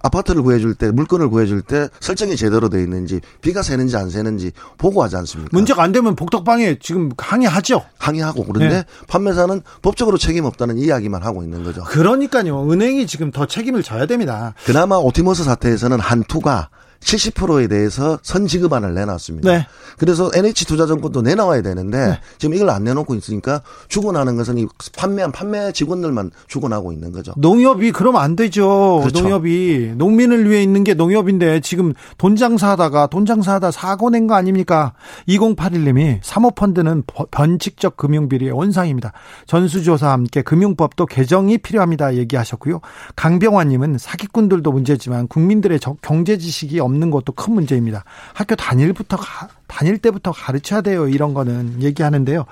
[0.00, 5.16] 아파트를 구해줄 때 물건을 구해줄 때 설정이 제대로 돼 있는지 비가 새는지 안 새는지 보고하지
[5.16, 5.50] 않습니까?
[5.52, 7.82] 문제가 안 되면 복덕방에 지금 항의하죠.
[7.98, 8.84] 항의하고 그런데 네.
[9.08, 11.82] 판매사는 법적으로 책임 없다는 이야기만 하고 있는 거죠.
[11.82, 12.70] 그러니까요.
[12.70, 14.54] 은행이 지금 더 책임을 져야 됩니다.
[14.64, 19.50] 그나마 오티머스 사태에서는 한투가 70%에 대해서 선지급안을 내놨습니다.
[19.50, 19.66] 네.
[19.98, 22.20] 그래서 NH투자증권도 내놔야 되는데 네.
[22.38, 27.32] 지금 이걸 안 내놓고 있으니까 주고나는 것은 이 판매한 판매 직원들만 주고나고 있는 거죠.
[27.36, 29.00] 농협이 그러면 안 되죠.
[29.00, 29.22] 그렇죠.
[29.22, 34.92] 농협이 농민을 위해 있는 게 농협인데 지금 돈 장사하다가 돈 장사하다 사고 낸 거 아닙니까?
[35.28, 39.12] 2081님이 사모펀드는 변칙적 금융비리의 원상입니다.
[39.46, 42.16] 전수조사와 함께 금융법도 개정이 필요합니다.
[42.16, 42.80] 얘기하셨고요.
[43.16, 48.04] 강병환님은 사기꾼들도 문제지만 국민들의 경제 지식이 없는 것도 큰 문제입니다.
[48.34, 51.08] 학교 다닐부터 가, 다닐 때부터 가르쳐야 돼요.
[51.08, 52.46] 이런 거는 얘기하는데요.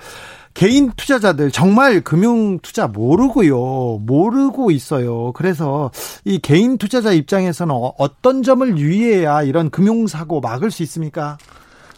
[0.54, 3.98] 개인 투자자들 정말 금융 투자 모르고요.
[3.98, 5.32] 모르고 있어요.
[5.32, 5.90] 그래서
[6.24, 11.36] 이 개인 투자자 입장에서는 어, 어떤 점을 유의해야 이런 금융 사고 막을 수 있습니까?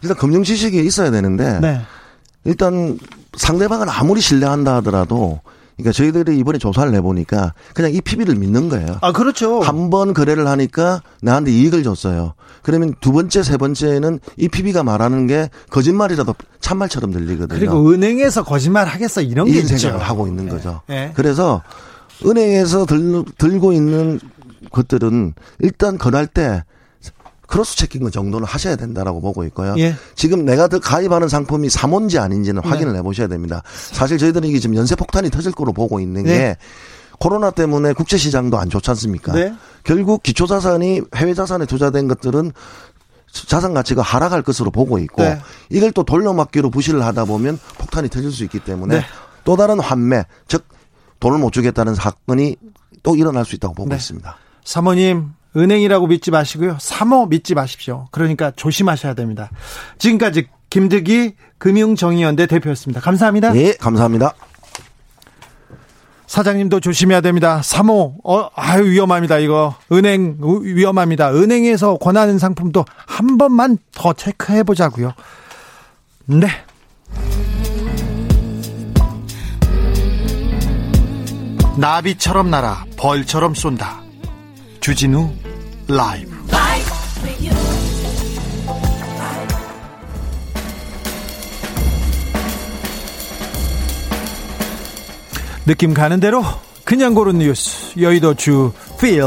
[0.03, 1.81] 일단 금융 지식이 있어야 되는데 네.
[2.45, 2.99] 일단
[3.37, 5.41] 상대방을 아무리 신뢰한다 하더라도
[5.79, 8.99] 그러니까 저희들이 이번에 조사를 내보니까 그냥 이 PB를 믿는 거예요.
[9.01, 9.61] 아, 그렇죠.
[9.61, 12.35] 한 번 거래를 하니까 나한테 이익을 줬어요.
[12.63, 17.59] 그러면 두 번째, 세 번째는 이 PB가 말하는 게 거짓말이라도 참말처럼 들리거든요.
[17.59, 19.79] 그리고 은행에서 거짓말 하겠어 이런 게 있죠.
[19.79, 20.51] 생각을 하고 있는 네.
[20.51, 20.83] 거죠.
[20.89, 21.13] 네.
[21.15, 21.63] 그래서
[22.27, 24.19] 은행에서 들, 들고 있는
[24.73, 26.65] 것들은 일단 권할 때
[27.49, 29.75] cross checking 정도는 하셔야 된다라고 보고 있고요.
[29.79, 29.95] 예.
[30.15, 32.69] 지금 내가 더 가입하는 상품이 사몬지 아닌지는 네.
[32.69, 33.63] 확인을 해보셔야 됩니다.
[33.75, 36.37] 사실 저희들은 이게 지금 연쇄 폭탄이 터질 거로 보고 있는 네.
[36.37, 36.57] 게
[37.19, 39.33] 코로나 때문에 국제 시장도 안 좋지 않습니까?
[39.33, 39.55] 네.
[39.83, 42.53] 결국 기초 자산이 해외 자산에 투자된 것들은
[43.33, 45.41] 자산 가치가 하락할 것으로 보고 있고 네.
[45.71, 49.05] 이걸 또 돌려막기로 부실을 하다 보면 폭탄이 터질 수 있기 때문에 네.
[49.45, 50.67] 또 다른 환매 즉
[51.19, 52.57] 돈을 못 주겠다는 사건이
[53.03, 53.97] 또 일어날 수 있다고 보고 네.
[53.97, 54.37] 있습니다.
[54.65, 56.77] 사모님 은행이라고 믿지 마시고요.
[56.81, 58.09] 사모 믿지 마십시오.
[58.11, 59.51] 그러니까 조심하셔야 됩니다.
[59.99, 63.01] 지금까지 김득기 금융정의연대 대표였습니다.
[63.01, 63.53] 감사합니다.
[63.53, 64.35] 네, 감사합니다.
[66.27, 67.63] 사장님도 조심해야 됩니다.
[67.63, 69.75] 사모, 어, 아유, 위험합니다, 이거.
[69.91, 71.33] 은행, 위험합니다.
[71.33, 75.15] 은행에서 권하는 상품도 한 번만 더 체크해 보자고요.
[76.27, 76.47] 네.
[81.79, 84.08] 나비처럼 날아 벌처럼 쏜다.
[84.81, 85.31] 주진우
[85.89, 86.39] 라이브
[95.69, 96.43] 느낌 가는 대로
[96.85, 99.23] 그냥 고른 뉴스 여의도 주 필.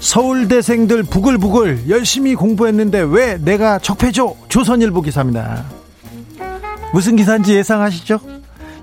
[0.00, 4.34] 서울대생들 부글부글 열심히 공부했는데 왜 내가 적폐죠?
[4.48, 5.66] 조선일보 기사입니다.
[6.94, 8.33] 무슨 기사인지 예상하시죠?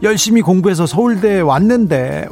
[0.04, 2.28] 열심히 공부해서 서울대에 왔는데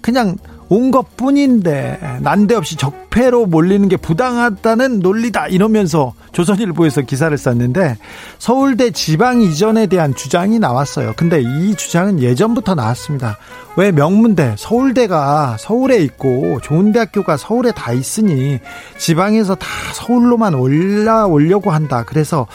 [0.00, 0.36] 그냥
[0.72, 7.98] 온 것 뿐인데 난데없이 적폐로 몰리는 게 부당하다는 논리다 이러면서 조선일보에서 기사를 썼는데
[8.38, 11.14] 서울대 지방 이전에 대한 주장이 나왔어요.
[11.16, 13.36] 근데 이 주장은 예전부터 나왔습니다.
[13.76, 18.60] 왜 명문대 서울대가 서울에 있고 좋은 대학교가 서울에 다 있으니
[18.96, 22.04] 지방에서 다 서울로만 올라오려고 한다.
[22.06, 22.46] 그래서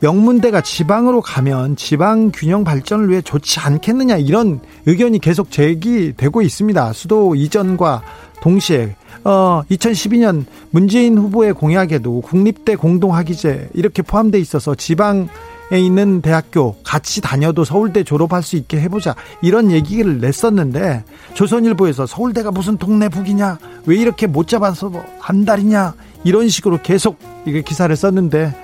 [0.00, 6.92] 명문대가 지방으로 가면 지방 균형 발전을 위해 좋지 않겠느냐 이런 의견이 계속 제기되고 있습니다.
[6.92, 8.02] 수도 이전과
[8.40, 15.28] 동시에 어 2012년 문재인 후보의 공약에도 국립대 공동학위제 이렇게 포함돼 있어서 지방
[15.72, 21.02] 에 있는 대학교 같이 다녀도 서울대 졸업할 수 있게 해보자 이런 얘기를 냈었는데
[21.34, 27.62] 조선일보에서 서울대가 무슨 동네 북이냐 왜 이렇게 못 잡아서 한 달이냐 이런 식으로 계속 이게
[27.62, 28.54] 기사를 썼는데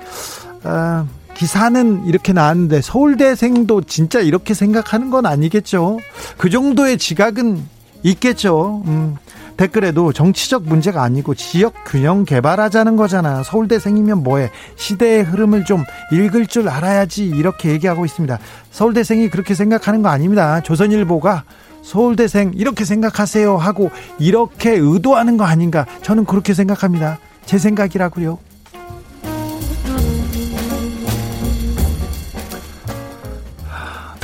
[0.63, 1.05] 아,
[1.35, 5.99] 기사는 이렇게 나왔는데 서울대생도 진짜 이렇게 생각하는 건 아니겠죠.
[6.37, 7.63] 그 정도의 지각은
[8.03, 8.83] 있겠죠.
[8.87, 9.17] 음,
[9.57, 13.43] 댓글에도 정치적 문제가 아니고 지역 균형 개발하자는 거잖아.
[13.43, 14.51] 서울대생이면 뭐해?
[14.77, 17.27] 시대의 흐름을 좀 읽을 줄 알아야지.
[17.27, 18.39] 이렇게 얘기하고 있습니다.
[18.71, 20.61] 서울대생이 그렇게 생각하는 거 아닙니다.
[20.63, 21.45] 조선일보가
[21.83, 25.87] 서울대생 이렇게 생각하세요 하고 이렇게 의도하는 거 아닌가.
[26.03, 27.19] 저는 그렇게 생각합니다.
[27.45, 28.39] 제 생각이라고요.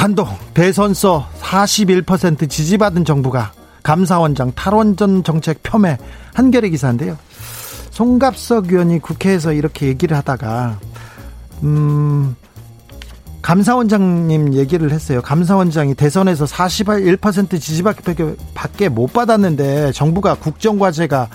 [0.09, 3.53] 단독 대선서 41% 지지받은 정부가
[3.83, 5.99] 감사원장 탈원전 정책 폄훼
[6.33, 7.19] 한겨레 기사인데요.
[7.91, 10.79] 송갑석 의원이 국회에서 이렇게 얘기를 하다가
[11.63, 12.35] 음
[13.43, 15.21] 감사원장님 얘기를 했어요.
[15.21, 21.29] 감사원장이 대선에서 41% 지지밖에 못 받았는데 정부가 국정과제가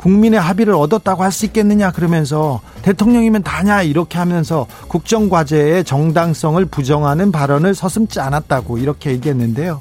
[0.00, 7.74] 국민의 합의를 얻었다고 할 수 있겠느냐 그러면서 대통령이면 다냐 이렇게 하면서 국정과제의 정당성을 부정하는 발언을
[7.74, 9.80] 서슴지 않았다고 이렇게 얘기했는데요.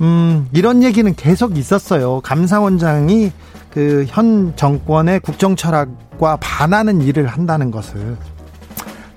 [0.00, 2.20] 음, 이런 얘기는 계속 있었어요.
[2.22, 3.30] 감사원장이
[3.70, 8.16] 그 현 정권의 국정 철학과 반하는 일을 한다는 것을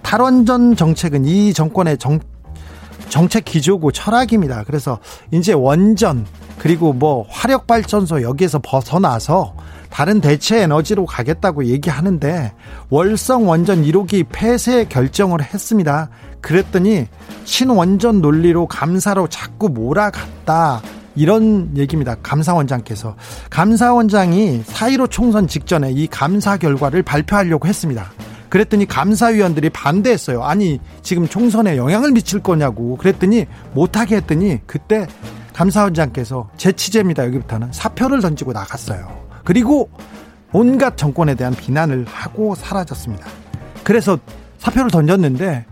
[0.01, 2.19] 탈원전 정책은 이 정권의 정,
[3.07, 4.65] 정책 기조고 철학입니다.
[4.65, 4.99] 그래서
[5.31, 6.25] 이제 원전
[6.57, 9.55] 그리고 뭐 화력 발전소 여기에서 벗어나서
[9.89, 12.53] 다른 대체 에너지로 가겠다고 얘기하는데
[12.89, 16.09] 월성 원전 1호기 폐쇄 결정을 했습니다.
[16.41, 17.07] 그랬더니
[17.43, 20.81] 신원전 논리로 감사로 자꾸 몰아갔다.
[21.15, 22.15] 이런 얘기입니다.
[22.23, 23.15] 감사원장께서.
[23.49, 28.11] 감사원장이 4.15 총선 직전에 이 감사 결과를 발표하려고 했습니다.
[28.47, 30.43] 그랬더니 감사위원들이 반대했어요.
[30.43, 32.95] 아니, 지금 총선에 영향을 미칠 거냐고.
[32.95, 35.07] 그랬더니 못하게 했더니 그때
[35.53, 37.25] 감사원장께서 제 취재입니다.
[37.25, 39.28] 여기부터는 사표를 던지고 나갔어요.
[39.49, 39.89] 그리고
[40.51, 43.25] 온갖 정권에 대한 비난을 하고 사라졌습니다.
[43.83, 44.19] 그래서
[44.59, 45.65] 사표를 던졌는데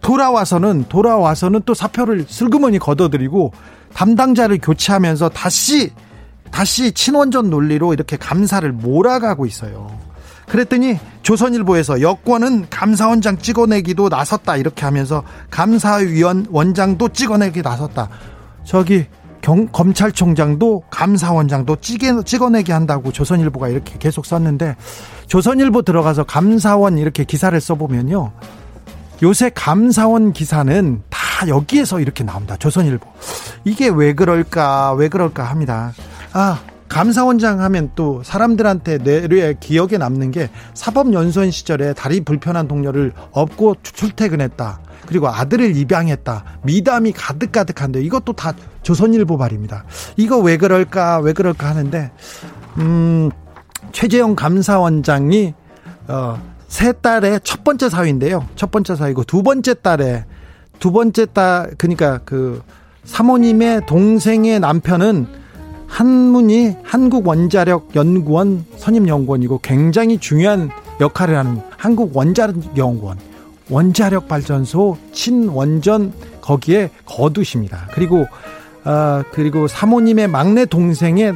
[0.00, 3.52] 돌아와서는 돌아와서는 또 사표를 슬그머니 걷어들이고
[3.92, 5.92] 담당자를 교체하면서 다시
[6.50, 9.98] 다시 친원전 논리로 이렇게 감사를 몰아가고 있어요.
[10.48, 18.08] 그랬더니 조선일보에서 여권은 감사원장 찍어내기도 나섰다 이렇게 하면서 감사위원 원장도 찍어내기 나섰다.
[18.64, 19.04] 저기
[19.44, 24.74] 경, 검찰총장도 감사원장도 찍어, 찍어내기 한다고 조선일보가 이렇게 계속 썼는데
[25.26, 28.32] 조선일보 들어가서 감사원 이렇게 기사를 써보면요.
[29.22, 32.56] 요새 감사원 기사는 다 여기에서 이렇게 나옵니다.
[32.56, 33.06] 조선일보.
[33.64, 35.92] 이게 왜 그럴까, 왜 그럴까 합니다.
[36.32, 43.74] 아, 감사원장 하면 또 사람들한테 뇌에 기억에 남는 게 사법연수원 시절에 다리 불편한 동료를 업고
[43.82, 44.80] 출퇴근했다.
[45.06, 46.44] 그리고 아들을 입양했다.
[46.62, 49.84] 미담이 가득가득한데 이것도 다 조선일보 말입니다.
[50.16, 52.10] 이거 왜 그럴까 왜 그럴까 하는데
[52.78, 53.30] 음
[53.92, 55.54] 최재형 감사원장이
[56.08, 58.46] 어세 딸의 첫 번째 사위인데요.
[58.56, 60.24] 첫 번째 사위고 두 번째 딸의
[60.78, 62.62] 두 번째 딸 그러니까 그
[63.04, 65.26] 사모님의 동생의 남편은
[65.86, 73.33] 한문이 한국원자력연구원 선임연구원이고 굉장히 중요한 역할을 하는 한국원자력연구원
[73.70, 77.88] 원자력 발전소 친원전 거기에 거두십니다.
[77.92, 78.26] 그리고
[78.84, 81.34] 어, 그리고 사모님의 막내 동생의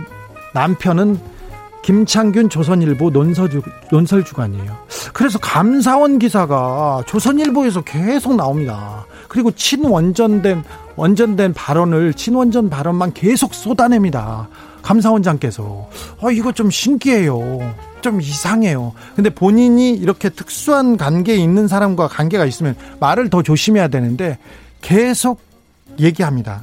[0.52, 1.18] 남편은
[1.82, 4.76] 김창균 조선일보 논서주, 논설주간이에요.
[5.14, 9.06] 그래서 감사원 기사가 조선일보에서 계속 나옵니다.
[9.28, 10.64] 그리고 친원전된
[10.96, 14.48] 원전된 발언을 친원전 발언만 계속 쏟아냅니다.
[14.82, 15.88] 감사원장께서
[16.20, 17.38] 어 이거 좀 신기해요.
[18.02, 18.92] 좀 이상해요.
[19.16, 24.38] 근데 본인이 이렇게 특수한 관계에 있는 사람과 관계가 있으면 말을 더 조심해야 되는데
[24.80, 25.40] 계속
[25.98, 26.62] 얘기합니다.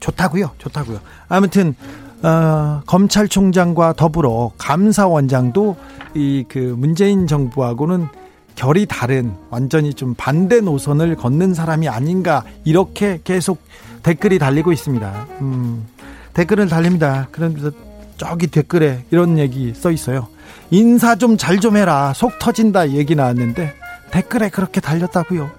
[0.00, 0.50] 좋다고요.
[0.58, 1.00] 좋다고요.
[1.28, 1.74] 아무튼
[2.22, 5.76] 어, 검찰총장과 더불어 감사원장도
[6.14, 8.08] 이 그 문재인 정부하고는
[8.56, 13.60] 결이 다른 완전히 좀 반대 노선을 걷는 사람이 아닌가 이렇게 계속
[14.02, 15.26] 댓글이 달리고 있습니다.
[15.42, 15.86] 음,
[16.34, 17.28] 댓글을 달립니다.
[17.30, 17.70] 그런데
[18.18, 20.28] 저기 댓글에 이런 얘기 써 있어요.
[20.70, 22.12] 인사 좀 잘좀 좀 해라.
[22.14, 23.74] 속 터진다 얘기 나왔는데
[24.10, 25.50] 댓글에 그렇게 달렸다고요.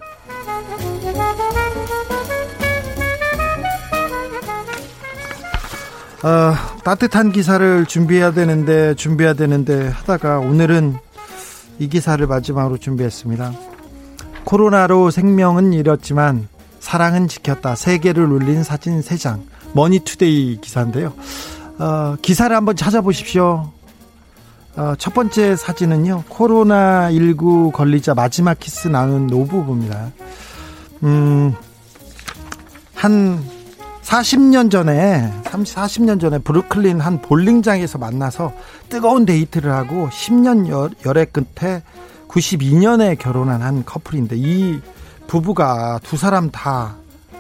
[6.22, 6.54] 어,
[6.84, 10.98] 따뜻한 기사를 준비해야 되는데 준비해야 되는데 하다가 오늘은
[11.80, 13.54] 이 기사를 마지막으로 준비했습니다.
[14.44, 16.50] 코로나로 생명은 잃었지만
[16.80, 17.76] 사랑은 지켰다.
[17.76, 19.44] 세계를 울린 사진 3장.
[19.74, 21.14] 머니투데이 기사인데요.
[21.80, 23.72] 어, 기사를 한번 찾아보십시오.
[24.76, 30.12] 어, 첫 번째 사진은요, 코로나19 걸리자 마지막 키스 나눈 노부부입니다.
[31.04, 31.56] 음,
[32.94, 33.42] 한
[34.04, 38.52] 40년 전에, 30, 40년 전에 브루클린 한 볼링장에서 만나서
[38.90, 41.82] 뜨거운 데이트를 하고 10년 여, 열애 끝에
[42.28, 44.80] 92년에 결혼한 한 커플인데 이
[45.28, 46.96] 부부가 두 사람 다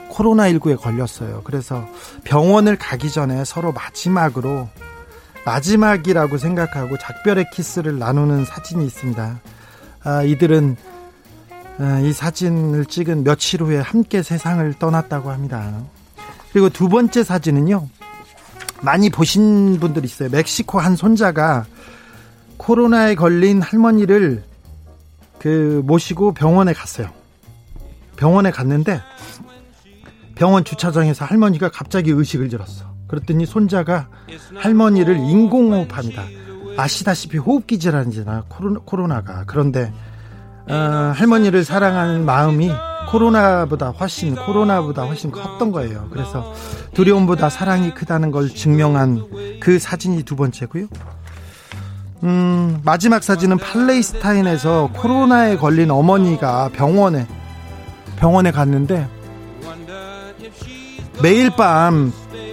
[0.09, 1.41] 코로나19에 걸렸어요.
[1.43, 1.85] 그래서
[2.23, 4.69] 병원을 가기 전에 서로 마지막으로
[5.45, 9.39] 마지막이라고 생각하고 작별의 키스를 나누는 사진이 있습니다.
[10.03, 10.75] 아, 이들은
[11.79, 15.81] 아, 이 사진을 찍은 며칠 후에 함께 세상을 떠났다고 합니다.
[16.51, 17.87] 그리고 두 번째 사진은요.
[18.81, 20.29] 많이 보신 분들 있어요.
[20.29, 21.65] 멕시코 한 손자가
[22.57, 24.43] 코로나에 걸린 할머니를
[25.37, 27.09] 그 모시고 병원에 갔어요.
[28.17, 29.01] 병원에 갔는데
[30.39, 32.85] 병원 주차장에서 할머니가 갑자기 의식을 잃었어.
[33.07, 34.07] 그랬더니 손자가
[34.55, 36.23] 할머니를 인공호흡합니다.
[36.77, 39.91] 아시다시피 호흡기 질환이잖아 코로나, 가 그런데
[40.69, 40.73] 어,
[41.13, 42.71] 할머니를 사랑하는 마음이
[43.09, 46.07] 코로나보다 훨씬 코로나보다 훨씬 컸던 거예요.
[46.09, 46.53] 그래서
[46.93, 50.87] 두려움보다 사랑이 크다는 걸 증명한 그 사진이 두 번째고요.
[52.23, 57.27] 음, 마지막 사진은 팔레스타인에서 코로나에 걸린 어머니가 병원에
[58.15, 59.18] 병원에 갔는데
[61.21, 62.11] 매일 밤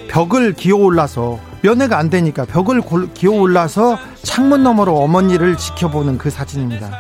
[0.09, 2.83] 벽을 기어 올라서 면회가 안 되니까 벽을
[3.15, 6.91] 기어 올라서 창문 너머로 어머니를 지켜보는 그 사진입니다.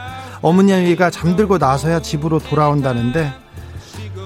[0.42, 3.32] 어머니가 잠들고 나서야 집으로 돌아온다는데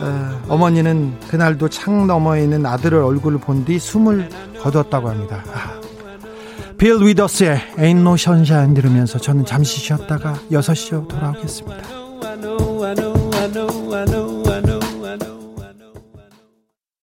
[0.02, 4.28] 어, 어머니는 그날도 창 너머에 있는 아들의 얼굴을 본 뒤 숨을
[4.62, 5.44] 거뒀다고 합니다.
[5.52, 5.78] 아.
[6.78, 11.99] 빌 위더스의 Ain't No Sunshine 들으면서 저는 잠시 쉬었다가 6시에 돌아오겠습니다.